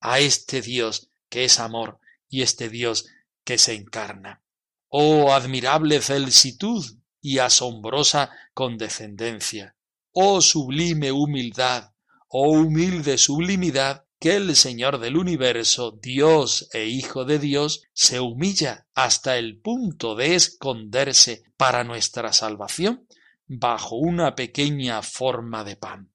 a 0.00 0.18
este 0.18 0.62
Dios 0.62 1.10
que 1.28 1.44
es 1.44 1.60
amor 1.60 2.00
y 2.28 2.42
este 2.42 2.68
Dios 2.68 3.06
que 3.44 3.56
se 3.56 3.74
encarna. 3.74 4.42
Oh 4.88 5.32
admirable 5.32 6.00
felicitud 6.00 6.84
y 7.20 7.38
asombrosa 7.38 8.30
condescendencia, 8.52 9.76
oh 10.12 10.40
sublime 10.40 11.12
humildad, 11.12 11.92
oh 12.28 12.50
humilde 12.50 13.18
sublimidad 13.18 14.04
que 14.18 14.36
el 14.36 14.54
Señor 14.54 15.00
del 15.00 15.16
universo, 15.16 15.98
Dios 16.00 16.68
e 16.72 16.86
Hijo 16.86 17.24
de 17.24 17.40
Dios, 17.40 17.82
se 17.92 18.20
humilla 18.20 18.86
hasta 18.94 19.36
el 19.36 19.60
punto 19.60 20.14
de 20.14 20.36
esconderse 20.36 21.42
para 21.56 21.82
nuestra 21.82 22.32
salvación 22.32 23.08
bajo 23.46 23.96
una 23.96 24.34
pequeña 24.36 25.02
forma 25.02 25.64
de 25.64 25.76
pan. 25.76 26.12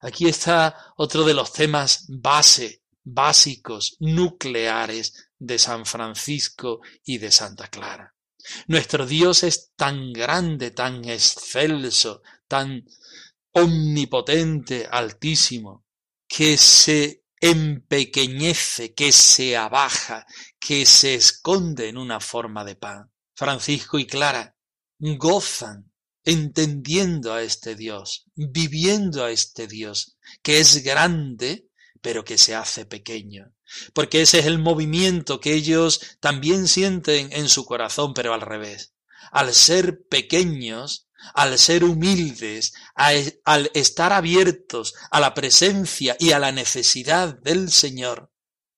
Aquí 0.00 0.26
está 0.28 0.76
otro 0.96 1.24
de 1.24 1.32
los 1.32 1.52
temas 1.52 2.06
base, 2.08 2.82
básicos, 3.04 3.96
nucleares 4.00 5.30
de 5.38 5.58
San 5.58 5.86
Francisco 5.86 6.80
y 7.04 7.18
de 7.18 7.30
Santa 7.30 7.68
Clara. 7.68 8.14
Nuestro 8.66 9.06
Dios 9.06 9.42
es 9.44 9.72
tan 9.76 10.12
grande, 10.12 10.72
tan 10.72 11.04
excelso, 11.04 12.20
tan 12.48 12.84
omnipotente, 13.54 14.86
altísimo, 14.90 15.84
que 16.28 16.56
se 16.56 17.24
empequeñece, 17.40 18.94
que 18.94 19.12
se 19.12 19.56
abaja, 19.56 20.26
que 20.58 20.86
se 20.86 21.14
esconde 21.14 21.88
en 21.88 21.98
una 21.98 22.20
forma 22.20 22.64
de 22.64 22.76
pan. 22.76 23.10
Francisco 23.34 23.98
y 23.98 24.06
Clara 24.06 24.56
gozan 24.98 25.90
entendiendo 26.24 27.34
a 27.34 27.42
este 27.42 27.74
Dios, 27.74 28.26
viviendo 28.34 29.24
a 29.24 29.30
este 29.30 29.66
Dios, 29.66 30.16
que 30.42 30.58
es 30.58 30.82
grande, 30.82 31.68
pero 32.00 32.24
que 32.24 32.38
se 32.38 32.54
hace 32.54 32.86
pequeño. 32.86 33.52
Porque 33.92 34.22
ese 34.22 34.38
es 34.40 34.46
el 34.46 34.58
movimiento 34.58 35.40
que 35.40 35.54
ellos 35.54 36.00
también 36.20 36.66
sienten 36.66 37.32
en 37.32 37.48
su 37.48 37.64
corazón, 37.64 38.14
pero 38.14 38.32
al 38.32 38.40
revés. 38.40 38.94
Al 39.32 39.54
ser 39.54 40.06
pequeños, 40.08 41.08
al 41.32 41.58
ser 41.58 41.84
humildes, 41.84 42.74
al 42.94 43.70
estar 43.74 44.12
abiertos 44.12 44.94
a 45.10 45.20
la 45.20 45.32
presencia 45.32 46.16
y 46.18 46.32
a 46.32 46.38
la 46.38 46.52
necesidad 46.52 47.38
del 47.38 47.70
Señor, 47.70 48.30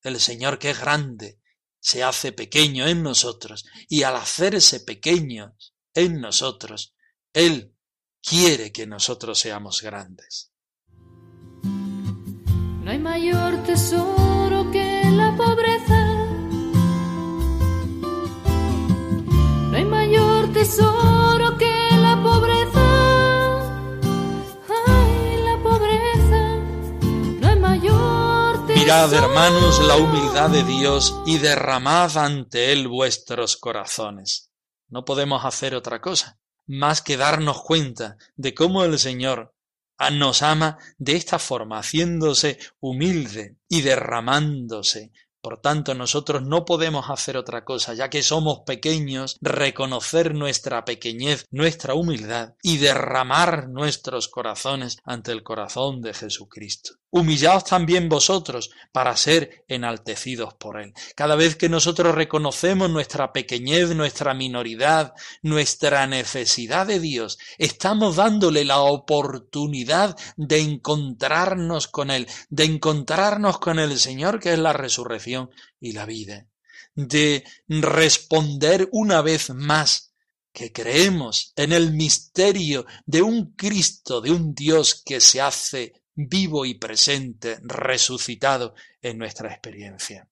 el 0.03 0.21
Señor 0.21 0.59
que 0.59 0.71
es 0.71 0.81
grande, 0.81 1.41
se 1.81 2.03
hace 2.03 2.33
pequeño 2.33 2.87
en 2.87 3.03
nosotros 3.03 3.65
y 3.89 4.03
al 4.03 4.17
hacerse 4.17 4.81
pequeños 4.81 5.75
en 5.95 6.21
nosotros, 6.21 6.95
Él 7.33 7.75
quiere 8.23 8.73
que 8.73 8.87
nosotros 8.87 9.39
seamos 9.39 9.83
grandes. 9.83 10.53
No 11.63 12.91
hay 12.91 12.99
mayor 12.99 13.63
tesoro 13.65 14.71
que 14.71 15.03
la 15.11 15.37
pobreza. 15.37 16.15
No 19.71 19.77
hay 19.77 19.85
mayor 19.85 20.53
tesoro 20.53 21.26
Hermanos, 28.89 29.81
la 29.81 29.97
humildad 29.97 30.49
de 30.49 30.63
Dios 30.63 31.13
y 31.27 31.39
derramad 31.39 32.17
ante 32.17 32.71
Él 32.71 32.87
vuestros 32.87 33.57
corazones. 33.57 34.53
No 34.89 35.05
podemos 35.05 35.45
hacer 35.45 35.75
otra 35.75 36.01
cosa 36.01 36.39
más 36.69 37.03
que 37.03 37.17
darnos 37.17 37.63
cuenta 37.63 38.17
de 38.37 38.55
cómo 38.55 38.85
el 38.85 39.01
Señor 39.01 39.53
nos 40.13 40.43
ama 40.43 40.79
de 40.99 41.17
esta 41.17 41.41
forma, 41.41 41.81
haciéndose 41.81 42.61
humilde 42.79 43.57
y 43.69 43.83
derramándose 43.83 45.11
por 45.47 45.61
tanto, 45.61 45.95
nosotros 45.95 46.43
no 46.43 46.65
podemos 46.65 47.09
hacer 47.09 47.37
otra 47.37 47.65
cosa, 47.65 47.95
ya 47.95 48.11
que 48.11 48.25
somos 48.25 48.63
pequeños, 48.67 49.39
reconocer 49.41 50.35
nuestra 50.35 50.85
pequeñez, 50.85 51.45
nuestra 51.53 51.95
humildad 51.95 52.55
y 52.65 52.79
derramar 52.79 53.69
nuestros 53.69 54.27
corazones 54.27 54.97
ante 55.05 55.31
el 55.31 55.45
corazón 55.45 56.03
de 56.03 56.15
Jesucristo. 56.15 56.95
Humillaos 57.17 57.65
también 57.65 58.09
vosotros 58.09 58.71
para 58.93 59.17
ser 59.17 59.65
enaltecidos 59.69 60.55
por 60.55 60.81
Él. 60.81 60.93
Cada 61.15 61.35
vez 61.35 61.57
que 61.57 61.69
nosotros 61.69 62.15
reconocemos 62.15 62.91
nuestra 62.91 63.33
pequeñez, 63.33 63.95
nuestra 63.95 64.35
minoridad, 64.35 65.15
nuestra 65.43 66.07
necesidad 66.07 66.87
de 66.87 67.01
Dios, 67.01 67.39
estamos 67.59 68.17
dándole 68.17 68.65
la 68.65 68.81
oportunidad 68.81 70.17
de 70.37 70.61
encontrarnos 70.61 71.89
con 71.89 72.11
Él, 72.11 72.27
de 72.51 72.65
encontrarnos 72.65 73.59
con 73.59 73.79
el 73.79 73.99
Señor 73.99 74.39
que 74.39 74.53
es 74.53 74.59
la 74.59 74.73
resurrección 74.73 75.51
y 75.81 75.93
la 75.93 76.07
vida, 76.07 76.47
de 76.95 77.45
responder 77.69 78.89
una 78.93 79.23
vez 79.23 79.51
más 79.51 80.13
que 80.53 80.73
creemos 80.73 81.53
en 81.57 81.73
el 81.73 81.93
misterio 81.93 82.87
de 83.05 83.21
un 83.21 83.55
Cristo, 83.55 84.21
de 84.21 84.31
un 84.31 84.55
Dios 84.55 85.03
que 85.05 85.21
se 85.21 85.41
hace 85.41 85.93
vivo 86.17 86.65
y 86.65 86.75
presente, 86.75 87.59
resucitado 87.63 88.75
en 89.01 89.19
nuestra 89.19 89.51
experiencia. 89.53 90.29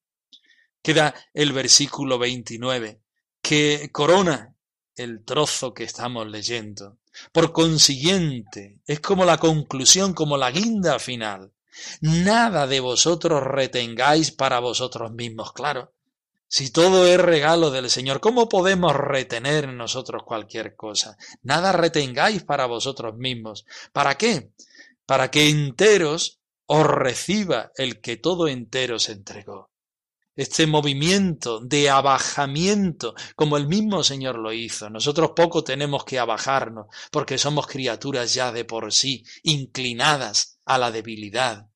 Queda 0.81 1.15
el 1.33 1.53
versículo 1.53 2.17
29, 2.19 2.99
que 3.41 3.89
corona 3.91 4.55
el 4.95 5.23
trozo 5.23 5.73
que 5.73 5.83
estamos 5.83 6.27
leyendo. 6.27 6.97
Por 7.31 7.53
consiguiente, 7.53 8.79
es 8.85 8.99
como 8.99 9.23
la 9.25 9.37
conclusión, 9.37 10.13
como 10.13 10.37
la 10.37 10.51
guinda 10.51 10.99
final. 10.99 11.53
Nada 12.01 12.67
de 12.67 12.79
vosotros 12.79 13.43
retengáis 13.43 14.31
para 14.31 14.59
vosotros 14.59 15.11
mismos, 15.11 15.53
claro. 15.53 15.93
Si 16.47 16.71
todo 16.71 17.05
es 17.05 17.19
regalo 17.19 17.69
del 17.71 17.89
Señor, 17.89 18.19
¿cómo 18.19 18.47
podemos 18.47 18.95
retener 18.95 19.67
nosotros 19.67 20.23
cualquier 20.23 20.75
cosa? 20.75 21.17
Nada 21.41 21.71
retengáis 21.71 22.43
para 22.43 22.65
vosotros 22.65 23.15
mismos. 23.17 23.65
¿Para 23.91 24.15
qué? 24.15 24.51
Para 25.05 25.31
que 25.31 25.49
enteros 25.49 26.39
os 26.67 26.85
reciba 26.85 27.71
el 27.75 28.01
que 28.01 28.17
todo 28.17 28.47
entero 28.47 28.99
se 28.99 29.13
entregó. 29.13 29.71
Este 30.35 30.67
movimiento 30.67 31.61
de 31.61 31.89
abajamiento, 31.89 33.15
como 33.35 33.55
el 33.55 33.67
mismo 33.67 34.03
Señor 34.03 34.37
lo 34.37 34.51
hizo. 34.51 34.89
Nosotros 34.89 35.31
poco 35.33 35.63
tenemos 35.63 36.03
que 36.03 36.19
abajarnos, 36.19 36.87
porque 37.09 37.37
somos 37.37 37.67
criaturas 37.67 38.33
ya 38.33 38.51
de 38.51 38.65
por 38.65 38.91
sí, 38.91 39.23
inclinadas 39.43 40.59
a 40.65 40.77
la 40.77 40.91
debilidad. 40.91 41.67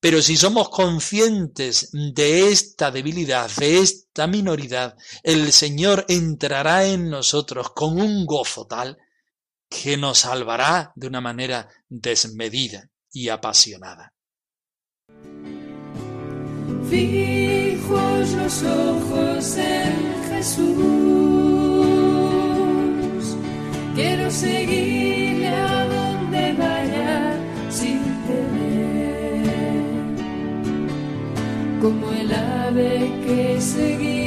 Pero 0.00 0.22
si 0.22 0.36
somos 0.36 0.70
conscientes 0.70 1.90
de 1.92 2.48
esta 2.48 2.90
debilidad, 2.90 3.50
de 3.56 3.80
esta 3.80 4.26
minoridad, 4.26 4.96
el 5.22 5.52
Señor 5.52 6.06
entrará 6.08 6.86
en 6.86 7.10
nosotros 7.10 7.70
con 7.74 8.00
un 8.00 8.24
gozo 8.24 8.66
tal 8.66 8.96
que 9.68 9.96
nos 9.96 10.18
salvará 10.18 10.92
de 10.94 11.06
una 11.06 11.20
manera 11.20 11.68
desmedida 11.88 12.88
y 13.12 13.28
apasionada. 13.28 14.12
Fijos 16.88 18.30
los 18.32 18.62
ojos 18.62 19.56
en 19.56 20.24
Jesús, 20.28 20.76
quiero 23.94 24.30
seguirle 24.30 25.48
a 25.48 25.86
donde 25.86 26.52
vaya 26.52 27.36
sin 27.70 28.02
temer, 28.26 29.44
como 31.80 32.12
el 32.12 32.32
ave 32.32 33.12
que 33.26 33.60
seguía 33.60 34.25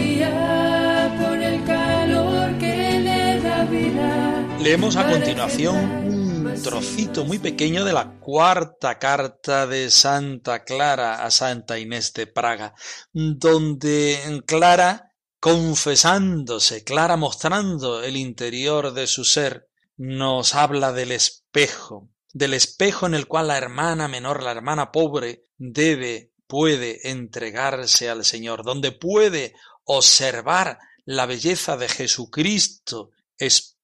Leemos 4.62 4.98
a 4.98 5.10
continuación 5.10 5.76
un 5.78 6.62
trocito 6.62 7.24
muy 7.24 7.40
pequeño 7.40 7.86
de 7.86 7.94
la 7.94 8.20
cuarta 8.20 9.00
carta 9.00 9.66
de 9.66 9.90
Santa 9.90 10.66
Clara 10.66 11.24
a 11.24 11.32
Santa 11.32 11.80
Inés 11.80 12.12
de 12.12 12.28
Praga, 12.28 12.76
donde 13.14 14.44
Clara, 14.46 15.14
confesándose, 15.40 16.84
Clara 16.84 17.16
mostrando 17.16 18.04
el 18.04 18.18
interior 18.18 18.94
de 18.94 19.08
su 19.08 19.24
ser, 19.24 19.70
nos 19.96 20.54
habla 20.56 20.92
del 20.92 21.14
espejo, 21.14 22.10
del 22.34 22.54
espejo 22.54 23.06
en 23.06 23.14
el 23.14 23.28
cual 23.28 23.48
la 23.48 23.58
hermana 23.58 24.10
menor, 24.10 24.44
la 24.44 24.52
hermana 24.52 24.92
pobre, 24.92 25.46
debe, 25.58 26.34
puede 26.48 27.10
entregarse 27.10 28.10
al 28.10 28.26
Señor, 28.26 28.64
donde 28.66 28.92
puede 28.92 29.54
observar 29.86 30.80
la 31.06 31.26
belleza 31.26 31.78
de 31.78 31.88
Jesucristo, 31.88 33.12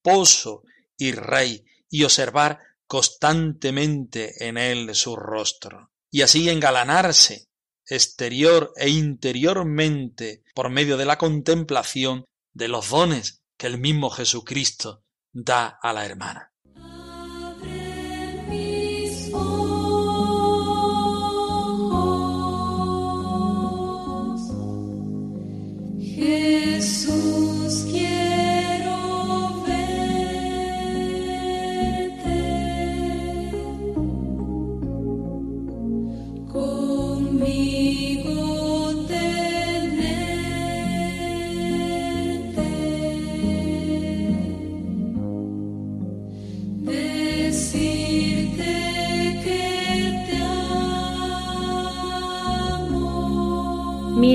esposo 0.05 0.63
y 0.97 1.11
rey, 1.13 1.65
y 1.89 2.03
observar 2.03 2.59
constantemente 2.85 4.47
en 4.47 4.57
él 4.57 4.93
su 4.93 5.15
rostro, 5.15 5.91
y 6.11 6.21
así 6.21 6.47
engalanarse 6.49 7.47
exterior 7.87 8.71
e 8.77 8.89
interiormente 8.89 10.43
por 10.53 10.69
medio 10.69 10.97
de 10.97 11.05
la 11.05 11.17
contemplación 11.17 12.25
de 12.53 12.67
los 12.67 12.89
dones 12.89 13.41
que 13.57 13.67
el 13.67 13.79
mismo 13.79 14.09
Jesucristo 14.11 15.03
da 15.31 15.79
a 15.81 15.91
la 15.91 16.05
hermana. 16.05 16.51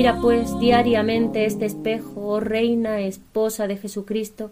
Mira 0.01 0.17
pues 0.19 0.57
diariamente 0.57 1.45
este 1.45 1.67
espejo, 1.67 2.21
oh 2.25 2.39
reina, 2.39 3.01
esposa 3.01 3.67
de 3.67 3.77
Jesucristo, 3.77 4.51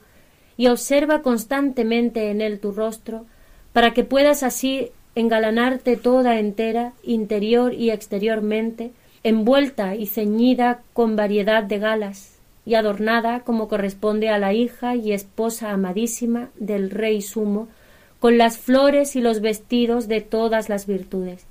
y 0.58 0.68
observa 0.68 1.24
constantemente 1.24 2.30
en 2.30 2.42
él 2.42 2.60
tu 2.60 2.72
rostro, 2.72 3.26
para 3.74 3.92
que 3.96 4.04
puedas 4.04 4.44
así 4.44 4.92
engalanarte 5.16 5.98
toda 5.98 6.38
entera, 6.38 6.94
interior 7.02 7.74
y 7.74 7.90
exteriormente, 7.90 8.92
envuelta 9.24 9.96
y 9.96 10.06
ceñida 10.06 10.84
con 10.94 11.16
variedad 11.16 11.64
de 11.64 11.80
galas, 11.80 12.38
y 12.64 12.76
adornada 12.76 13.40
como 13.40 13.68
corresponde 13.68 14.30
a 14.30 14.38
la 14.38 14.54
hija 14.54 14.96
y 14.96 15.14
esposa 15.14 15.72
amadísima 15.72 16.50
del 16.60 16.92
Rey 16.92 17.24
Sumo, 17.24 17.70
con 18.20 18.38
las 18.38 18.60
flores 18.60 19.16
y 19.16 19.22
los 19.22 19.42
vestidos 19.42 20.08
de 20.08 20.22
todas 20.22 20.70
las 20.70 20.86
virtudes. 20.86 21.49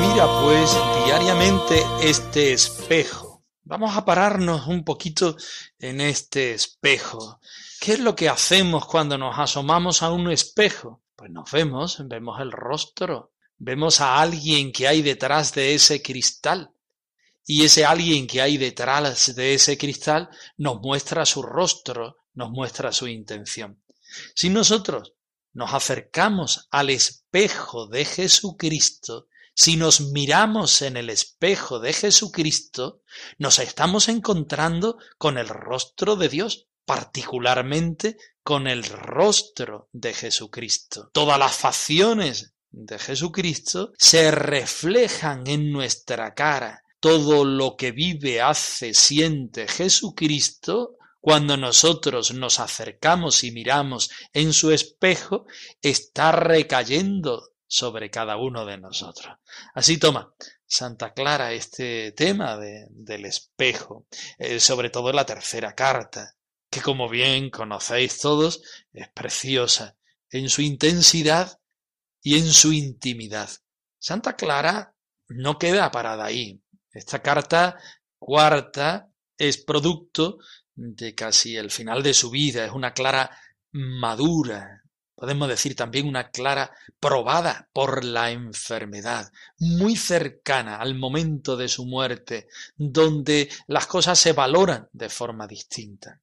Mira 0.00 0.26
pues 0.42 0.70
diariamente 1.06 1.82
este 2.02 2.52
espejo. 2.52 3.46
Vamos 3.64 3.96
a 3.96 4.04
pararnos 4.04 4.66
un 4.66 4.84
poquito 4.84 5.34
en 5.78 6.02
este 6.02 6.52
espejo. 6.52 7.40
¿Qué 7.80 7.94
es 7.94 8.00
lo 8.00 8.14
que 8.14 8.28
hacemos 8.28 8.84
cuando 8.84 9.16
nos 9.16 9.38
asomamos 9.38 10.02
a 10.02 10.10
un 10.10 10.30
espejo? 10.30 11.04
Pues 11.14 11.30
nos 11.30 11.50
vemos, 11.50 12.06
vemos 12.06 12.38
el 12.38 12.52
rostro, 12.52 13.32
vemos 13.56 14.02
a 14.02 14.20
alguien 14.20 14.70
que 14.70 14.86
hay 14.86 15.00
detrás 15.00 15.54
de 15.54 15.74
ese 15.74 16.02
cristal. 16.02 16.70
Y 17.46 17.64
ese 17.64 17.86
alguien 17.86 18.26
que 18.26 18.42
hay 18.42 18.58
detrás 18.58 19.34
de 19.34 19.54
ese 19.54 19.78
cristal 19.78 20.28
nos 20.58 20.82
muestra 20.82 21.24
su 21.24 21.42
rostro, 21.42 22.18
nos 22.34 22.50
muestra 22.50 22.92
su 22.92 23.08
intención. 23.08 23.80
Si 24.34 24.50
nosotros 24.50 25.15
nos 25.56 25.72
acercamos 25.72 26.68
al 26.70 26.90
espejo 26.90 27.86
de 27.86 28.04
Jesucristo, 28.04 29.26
si 29.54 29.78
nos 29.78 30.02
miramos 30.12 30.82
en 30.82 30.98
el 30.98 31.08
espejo 31.08 31.80
de 31.80 31.94
Jesucristo, 31.94 33.00
nos 33.38 33.58
estamos 33.58 34.10
encontrando 34.10 34.98
con 35.16 35.38
el 35.38 35.48
rostro 35.48 36.16
de 36.16 36.28
Dios, 36.28 36.68
particularmente 36.84 38.18
con 38.42 38.66
el 38.66 38.84
rostro 38.84 39.88
de 39.92 40.12
Jesucristo. 40.12 41.08
Todas 41.14 41.38
las 41.38 41.56
facciones 41.56 42.52
de 42.70 42.98
Jesucristo 42.98 43.92
se 43.96 44.30
reflejan 44.30 45.46
en 45.46 45.72
nuestra 45.72 46.34
cara. 46.34 46.82
Todo 47.00 47.46
lo 47.46 47.76
que 47.76 47.92
vive, 47.92 48.42
hace, 48.42 48.92
siente 48.92 49.68
Jesucristo 49.68 50.98
cuando 51.26 51.56
nosotros 51.56 52.34
nos 52.34 52.60
acercamos 52.60 53.42
y 53.42 53.50
miramos 53.50 54.12
en 54.32 54.52
su 54.52 54.70
espejo, 54.70 55.44
está 55.82 56.30
recayendo 56.30 57.50
sobre 57.66 58.10
cada 58.10 58.36
uno 58.36 58.64
de 58.64 58.78
nosotros. 58.78 59.36
Así 59.74 59.98
toma 59.98 60.32
Santa 60.64 61.14
Clara 61.14 61.52
este 61.52 62.12
tema 62.12 62.56
del 62.56 63.24
espejo, 63.24 64.06
eh, 64.38 64.60
sobre 64.60 64.88
todo 64.90 65.12
la 65.12 65.26
tercera 65.26 65.74
carta, 65.74 66.36
que 66.70 66.80
como 66.80 67.08
bien 67.08 67.50
conocéis 67.50 68.20
todos, 68.20 68.62
es 68.92 69.08
preciosa 69.08 69.96
en 70.30 70.48
su 70.48 70.62
intensidad 70.62 71.58
y 72.22 72.38
en 72.38 72.46
su 72.46 72.72
intimidad. 72.72 73.50
Santa 73.98 74.36
Clara 74.36 74.94
no 75.26 75.58
queda 75.58 75.90
parada 75.90 76.24
ahí. 76.24 76.62
Esta 76.92 77.20
carta 77.20 77.80
cuarta 78.16 79.10
es 79.36 79.58
producto 79.58 80.38
de 80.76 81.14
casi 81.14 81.56
el 81.56 81.70
final 81.70 82.02
de 82.02 82.14
su 82.14 82.30
vida, 82.30 82.64
es 82.64 82.72
una 82.72 82.92
Clara 82.92 83.30
madura, 83.72 84.82
podemos 85.14 85.48
decir 85.48 85.74
también 85.74 86.06
una 86.06 86.30
Clara 86.30 86.70
probada 87.00 87.68
por 87.72 88.04
la 88.04 88.30
enfermedad, 88.30 89.32
muy 89.58 89.96
cercana 89.96 90.76
al 90.76 90.94
momento 90.94 91.56
de 91.56 91.68
su 91.68 91.86
muerte, 91.86 92.48
donde 92.76 93.48
las 93.66 93.86
cosas 93.86 94.18
se 94.18 94.32
valoran 94.32 94.88
de 94.92 95.08
forma 95.08 95.46
distinta. 95.46 96.20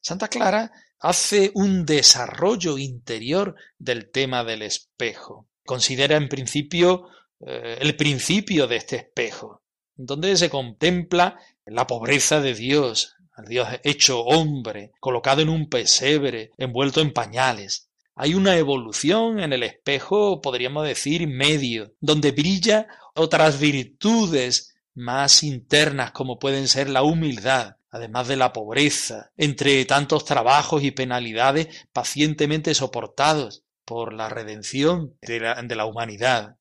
Santa 0.00 0.28
Clara 0.28 0.70
hace 0.98 1.50
un 1.54 1.86
desarrollo 1.86 2.78
interior 2.78 3.54
del 3.78 4.10
tema 4.10 4.44
del 4.44 4.62
espejo. 4.62 5.48
Considera 5.64 6.16
en 6.16 6.28
principio 6.28 7.08
eh, 7.40 7.78
el 7.80 7.96
principio 7.96 8.66
de 8.66 8.76
este 8.76 8.96
espejo, 8.96 9.62
donde 9.94 10.36
se 10.36 10.50
contempla 10.50 11.38
la 11.66 11.86
pobreza 11.86 12.40
de 12.40 12.54
Dios, 12.54 13.16
al 13.34 13.46
Dios 13.46 13.68
hecho 13.84 14.20
hombre, 14.20 14.92
colocado 15.00 15.42
en 15.42 15.48
un 15.48 15.68
pesebre, 15.68 16.50
envuelto 16.58 17.00
en 17.00 17.12
pañales. 17.12 17.88
Hay 18.14 18.34
una 18.34 18.56
evolución 18.56 19.40
en 19.40 19.52
el 19.52 19.62
espejo, 19.62 20.40
podríamos 20.40 20.86
decir, 20.86 21.26
medio, 21.26 21.94
donde 22.00 22.32
brilla 22.32 22.86
otras 23.14 23.58
virtudes 23.58 24.74
más 24.94 25.42
internas 25.42 26.12
como 26.12 26.38
pueden 26.38 26.68
ser 26.68 26.90
la 26.90 27.02
humildad, 27.02 27.76
además 27.90 28.28
de 28.28 28.36
la 28.36 28.52
pobreza, 28.52 29.30
entre 29.36 29.84
tantos 29.86 30.24
trabajos 30.24 30.82
y 30.82 30.90
penalidades 30.90 31.86
pacientemente 31.92 32.74
soportados 32.74 33.64
por 33.84 34.12
la 34.12 34.28
redención 34.28 35.16
de 35.22 35.40
la, 35.40 35.62
de 35.62 35.74
la 35.74 35.86
humanidad. 35.86 36.56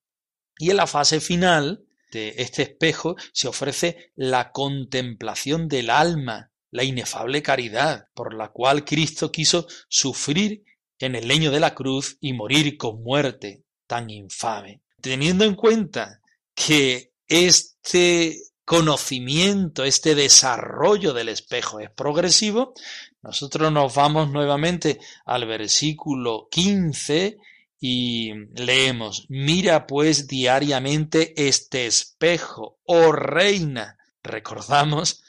Y 0.58 0.70
en 0.70 0.78
la 0.78 0.88
fase 0.88 1.20
final 1.20 1.84
de 2.12 2.36
este 2.38 2.64
espejo 2.64 3.16
se 3.34 3.48
ofrece 3.48 4.12
la 4.16 4.52
contemplación 4.52 5.68
del 5.68 5.90
alma, 5.90 6.51
la 6.72 6.84
inefable 6.84 7.44
caridad 7.44 8.08
por 8.14 8.34
la 8.34 8.50
cual 8.50 8.84
Cristo 8.84 9.32
quiso 9.32 9.68
sufrir 9.88 10.64
en 11.00 11.16
el 11.16 11.28
leño 11.28 11.52
de 11.52 11.60
la 11.60 11.76
cruz 11.76 12.18
y 12.22 12.34
morir 12.34 12.78
con 12.78 13.04
muerte 13.04 13.64
tan 13.88 14.10
infame. 14.10 14.82
Teniendo 15.02 15.44
en 15.46 15.56
cuenta 15.56 16.22
que 16.56 17.12
este 17.28 18.38
conocimiento, 18.64 19.84
este 19.84 20.16
desarrollo 20.16 21.14
del 21.14 21.30
espejo 21.30 21.80
es 21.80 21.90
progresivo, 21.90 22.74
nosotros 23.22 23.72
nos 23.72 23.94
vamos 23.94 24.30
nuevamente 24.30 25.00
al 25.26 25.46
versículo 25.46 26.48
15 26.50 27.38
y 27.80 28.32
leemos, 28.54 29.26
mira 29.30 29.88
pues 29.88 30.28
diariamente 30.28 31.34
este 31.48 31.88
espejo, 31.88 32.78
oh 32.86 33.12
reina. 33.12 33.98
Recordamos 34.24 35.24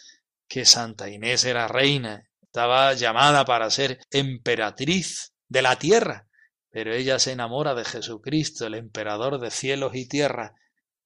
que 0.52 0.66
Santa 0.66 1.08
Inés 1.08 1.46
era 1.46 1.66
reina, 1.66 2.28
estaba 2.42 2.92
llamada 2.92 3.46
para 3.46 3.70
ser 3.70 3.98
emperatriz 4.10 5.32
de 5.48 5.62
la 5.62 5.78
tierra, 5.78 6.28
pero 6.68 6.94
ella 6.94 7.18
se 7.18 7.32
enamora 7.32 7.74
de 7.74 7.86
Jesucristo, 7.86 8.66
el 8.66 8.74
emperador 8.74 9.40
de 9.40 9.50
cielos 9.50 9.94
y 9.94 10.06
tierra, 10.06 10.54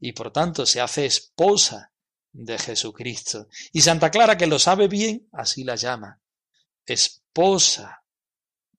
y 0.01 0.15
por 0.15 0.33
tanto 0.33 0.67
se 0.67 0.81
hace 0.81 1.07
esposa 1.07 1.93
de 2.33 2.59
Jesucristo. 2.59 3.47
Y 3.71 3.83
Santa 3.83 4.11
Clara, 4.11 4.37
que 4.37 4.49
lo 4.49 4.59
sabe 4.59 4.89
bien, 4.89 5.29
así 5.31 5.63
la 5.63 5.77
llama, 5.77 6.21
esposa 6.85 8.03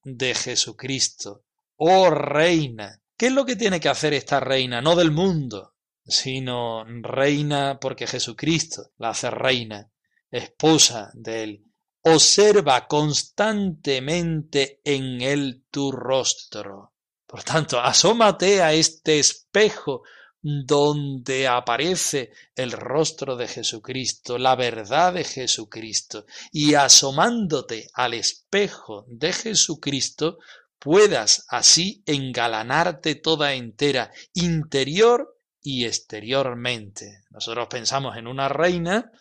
de 0.03 0.35
Jesucristo, 0.35 1.45
oh 1.77 2.09
reina. 2.09 3.01
¿Qué 3.15 3.27
es 3.27 3.31
lo 3.31 3.45
que 3.45 3.55
tiene 3.55 3.79
que 3.79 3.87
hacer 3.87 4.13
esta 4.13 4.41
reina? 4.41 4.81
No 4.81 4.97
del 4.97 5.11
mundo, 5.11 5.75
sino 6.03 6.83
reina 6.83 7.79
porque 7.79 8.05
Jesucristo 8.05 8.91
la 8.97 9.11
hace 9.11 9.31
reina 9.31 9.89
esposa 10.31 11.11
de 11.13 11.43
él, 11.43 11.63
observa 12.01 12.87
constantemente 12.87 14.81
en 14.83 15.21
él 15.21 15.65
tu 15.69 15.91
rostro. 15.91 16.93
Por 17.25 17.43
tanto, 17.43 17.79
asómate 17.79 18.61
a 18.61 18.73
este 18.73 19.19
espejo 19.19 20.03
donde 20.41 21.47
aparece 21.47 22.31
el 22.55 22.71
rostro 22.71 23.35
de 23.35 23.47
Jesucristo, 23.47 24.37
la 24.37 24.55
verdad 24.55 25.13
de 25.13 25.25
Jesucristo, 25.25 26.25
y 26.51 26.75
asomándote 26.75 27.89
al 27.93 28.13
espejo 28.13 29.05
de 29.09 29.33
Jesucristo, 29.33 30.37
puedas 30.79 31.45
así 31.49 32.03
engalanarte 32.05 33.15
toda 33.15 33.53
entera, 33.55 34.11
interior 34.33 35.37
y 35.61 35.85
exteriormente. 35.85 37.23
Nosotros 37.31 37.67
pensamos 37.69 38.15
en 38.15 38.27
una 38.27 38.47
reina 38.47 39.11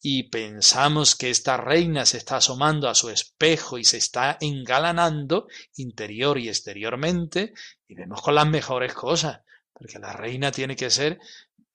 y 0.00 0.24
pensamos 0.24 1.16
que 1.16 1.30
esta 1.30 1.56
reina 1.56 2.06
se 2.06 2.18
está 2.18 2.36
asomando 2.36 2.88
a 2.88 2.94
su 2.94 3.10
espejo 3.10 3.78
y 3.78 3.84
se 3.84 3.96
está 3.96 4.36
engalanando 4.40 5.48
interior 5.76 6.38
y 6.38 6.48
exteriormente 6.48 7.54
y 7.88 7.94
vemos 7.94 8.22
con 8.22 8.34
las 8.34 8.46
mejores 8.46 8.94
cosas, 8.94 9.40
porque 9.72 9.98
la 9.98 10.12
reina 10.12 10.52
tiene 10.52 10.76
que 10.76 10.90
ser 10.90 11.18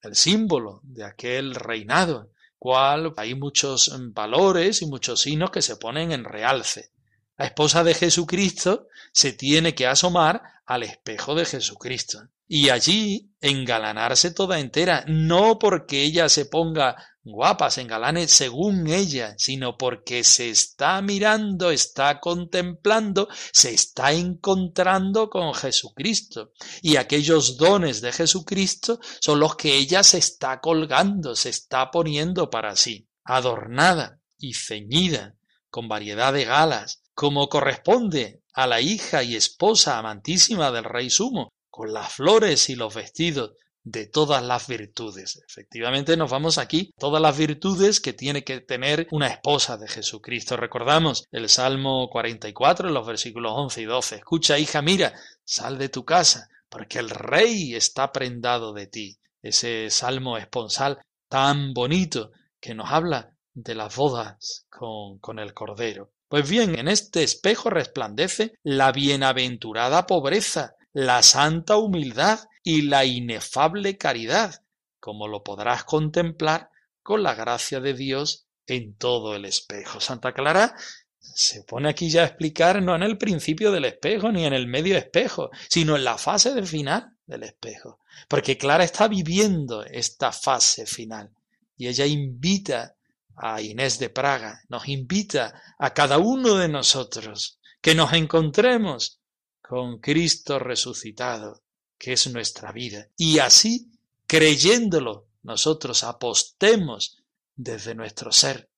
el 0.01 0.15
símbolo 0.15 0.81
de 0.83 1.05
aquel 1.05 1.55
reinado, 1.55 2.31
cual 2.57 3.13
hay 3.17 3.35
muchos 3.35 3.91
valores 4.13 4.81
y 4.81 4.85
muchos 4.85 5.21
signos 5.21 5.51
que 5.51 5.61
se 5.61 5.77
ponen 5.77 6.11
en 6.11 6.23
realce. 6.23 6.91
La 7.37 7.45
esposa 7.45 7.83
de 7.83 7.95
Jesucristo 7.95 8.87
se 9.11 9.33
tiene 9.33 9.73
que 9.73 9.87
asomar 9.87 10.43
al 10.65 10.83
espejo 10.83 11.33
de 11.35 11.45
Jesucristo 11.45 12.29
y 12.47 12.69
allí 12.69 13.31
engalanarse 13.39 14.31
toda 14.31 14.59
entera, 14.59 15.05
no 15.07 15.57
porque 15.57 16.03
ella 16.03 16.29
se 16.29 16.45
ponga 16.45 16.95
guapa, 17.23 17.69
se 17.69 17.81
engalane 17.81 18.27
según 18.27 18.87
ella, 18.87 19.35
sino 19.37 19.77
porque 19.77 20.23
se 20.23 20.49
está 20.49 21.01
mirando, 21.01 21.71
está 21.71 22.19
contemplando, 22.19 23.27
se 23.51 23.73
está 23.73 24.11
encontrando 24.11 25.29
con 25.29 25.53
Jesucristo. 25.53 26.51
Y 26.81 26.95
aquellos 26.95 27.57
dones 27.57 28.01
de 28.01 28.11
Jesucristo 28.11 28.99
son 29.19 29.39
los 29.39 29.55
que 29.55 29.75
ella 29.75 30.03
se 30.03 30.17
está 30.17 30.59
colgando, 30.59 31.35
se 31.35 31.49
está 31.49 31.91
poniendo 31.91 32.49
para 32.49 32.75
sí, 32.75 33.07
adornada 33.23 34.19
y 34.37 34.53
ceñida, 34.53 35.35
con 35.69 35.87
variedad 35.87 36.33
de 36.33 36.45
galas, 36.45 37.03
como 37.13 37.49
corresponde 37.49 38.41
a 38.53 38.67
la 38.67 38.81
hija 38.81 39.23
y 39.23 39.35
esposa 39.35 39.97
amantísima 39.97 40.71
del 40.71 40.83
Rey 40.83 41.09
Sumo, 41.09 41.53
con 41.69 41.93
las 41.93 42.13
flores 42.13 42.69
y 42.69 42.75
los 42.75 42.93
vestidos 42.93 43.51
de 43.83 44.05
todas 44.05 44.43
las 44.43 44.67
virtudes. 44.67 45.41
Efectivamente 45.47 46.15
nos 46.17 46.29
vamos 46.29 46.57
aquí, 46.57 46.93
todas 46.97 47.21
las 47.21 47.37
virtudes 47.37 47.99
que 47.99 48.13
tiene 48.13 48.43
que 48.43 48.61
tener 48.61 49.07
una 49.11 49.27
esposa 49.27 49.77
de 49.77 49.87
Jesucristo. 49.87 50.57
Recordamos 50.57 51.25
el 51.31 51.49
Salmo 51.49 52.09
44, 52.09 52.89
los 52.89 53.07
versículos 53.07 53.53
11 53.55 53.81
y 53.81 53.85
12. 53.85 54.15
Escucha, 54.17 54.59
hija, 54.59 54.81
mira, 54.81 55.13
sal 55.43 55.77
de 55.77 55.89
tu 55.89 56.05
casa, 56.05 56.49
porque 56.69 56.99
el 56.99 57.09
rey 57.09 57.75
está 57.75 58.11
prendado 58.11 58.73
de 58.73 58.87
ti. 58.87 59.17
Ese 59.41 59.89
salmo 59.89 60.37
esponsal 60.37 60.99
tan 61.27 61.73
bonito 61.73 62.31
que 62.59 62.75
nos 62.75 62.91
habla 62.91 63.33
de 63.53 63.73
las 63.73 63.95
bodas 63.95 64.65
con, 64.69 65.17
con 65.19 65.39
el 65.39 65.53
Cordero. 65.53 66.11
Pues 66.27 66.49
bien, 66.49 66.77
en 66.77 66.87
este 66.87 67.23
espejo 67.23 67.69
resplandece 67.69 68.53
la 68.63 68.91
bienaventurada 68.91 70.05
pobreza, 70.05 70.75
la 70.93 71.23
santa 71.23 71.77
humildad 71.77 72.39
y 72.63 72.83
la 72.83 73.05
inefable 73.05 73.97
caridad, 73.97 74.63
como 74.99 75.27
lo 75.27 75.43
podrás 75.43 75.83
contemplar 75.83 76.69
con 77.01 77.23
la 77.23 77.33
gracia 77.33 77.79
de 77.79 77.93
Dios 77.93 78.45
en 78.67 78.95
todo 78.95 79.35
el 79.35 79.45
espejo. 79.45 79.99
Santa 79.99 80.33
Clara 80.33 80.75
se 81.19 81.63
pone 81.63 81.89
aquí 81.89 82.09
ya 82.09 82.23
a 82.23 82.25
explicar 82.25 82.81
no 82.81 82.95
en 82.95 83.03
el 83.03 83.17
principio 83.17 83.71
del 83.71 83.85
espejo 83.85 84.31
ni 84.31 84.45
en 84.45 84.53
el 84.53 84.67
medio 84.67 84.97
espejo, 84.97 85.49
sino 85.69 85.95
en 85.95 86.03
la 86.03 86.17
fase 86.17 86.53
de 86.53 86.65
final 86.65 87.15
del 87.25 87.43
espejo. 87.43 87.99
Porque 88.27 88.57
Clara 88.57 88.83
está 88.83 89.07
viviendo 89.07 89.83
esta 89.83 90.31
fase 90.31 90.85
final 90.85 91.31
y 91.77 91.87
ella 91.87 92.05
invita 92.05 92.95
a 93.35 93.61
Inés 93.61 93.97
de 93.97 94.09
Praga, 94.09 94.61
nos 94.69 94.87
invita 94.87 95.61
a 95.79 95.93
cada 95.93 96.17
uno 96.17 96.55
de 96.55 96.67
nosotros 96.67 97.59
que 97.81 97.95
nos 97.95 98.13
encontremos 98.13 99.19
con 99.61 99.99
Cristo 99.99 100.59
resucitado, 100.59 101.63
que 102.01 102.13
es 102.13 102.25
nuestra 102.33 102.71
vida. 102.71 103.09
Y 103.15 103.37
así, 103.37 103.91
creyéndolo, 104.25 105.27
nosotros 105.43 106.03
apostemos 106.03 107.19
desde 107.55 107.93
nuestro 107.93 108.31
ser 108.31 108.71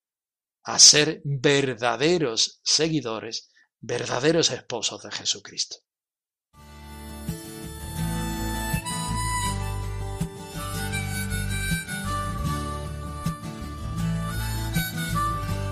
a 0.63 0.77
ser 0.77 1.21
verdaderos 1.23 2.59
seguidores, 2.63 3.49
verdaderos 3.79 4.51
esposos 4.51 5.03
de 5.03 5.11
Jesucristo. 5.11 5.77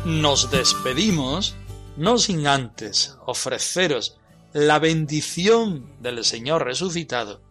Nos 0.05 0.49
despedimos 0.49 1.53
no 1.97 2.17
sin 2.17 2.47
antes 2.47 3.17
ofreceros 3.25 4.20
la 4.53 4.79
bendición 4.79 5.85
del 5.99 6.25
Señor 6.25 6.65
resucitado 6.65 7.41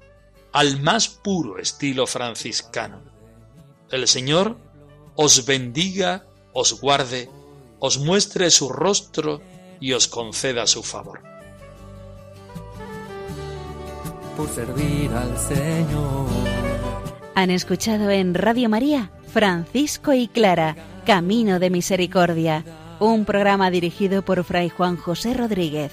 al 0.52 0.80
más 0.80 1.08
puro 1.08 1.58
estilo 1.58 2.06
franciscano. 2.06 3.00
El 3.90 4.06
Señor 4.06 4.58
os 5.16 5.46
bendiga, 5.46 6.24
os 6.52 6.80
guarde, 6.80 7.30
os 7.78 7.98
muestre 7.98 8.50
su 8.50 8.68
rostro 8.68 9.40
y 9.80 9.92
os 9.92 10.08
conceda 10.08 10.66
su 10.66 10.82
favor. 10.82 11.22
Por 14.36 14.48
servir 14.48 15.10
al 15.12 15.38
Señor. 15.38 16.26
Han 17.34 17.50
escuchado 17.50 18.10
en 18.10 18.34
Radio 18.34 18.68
María 18.68 19.10
Francisco 19.32 20.12
y 20.12 20.28
Clara, 20.28 20.76
Camino 21.06 21.58
de 21.58 21.70
Misericordia, 21.70 22.64
un 22.98 23.24
programa 23.24 23.70
dirigido 23.70 24.22
por 24.22 24.42
Fray 24.44 24.68
Juan 24.68 24.96
José 24.96 25.34
Rodríguez 25.34 25.92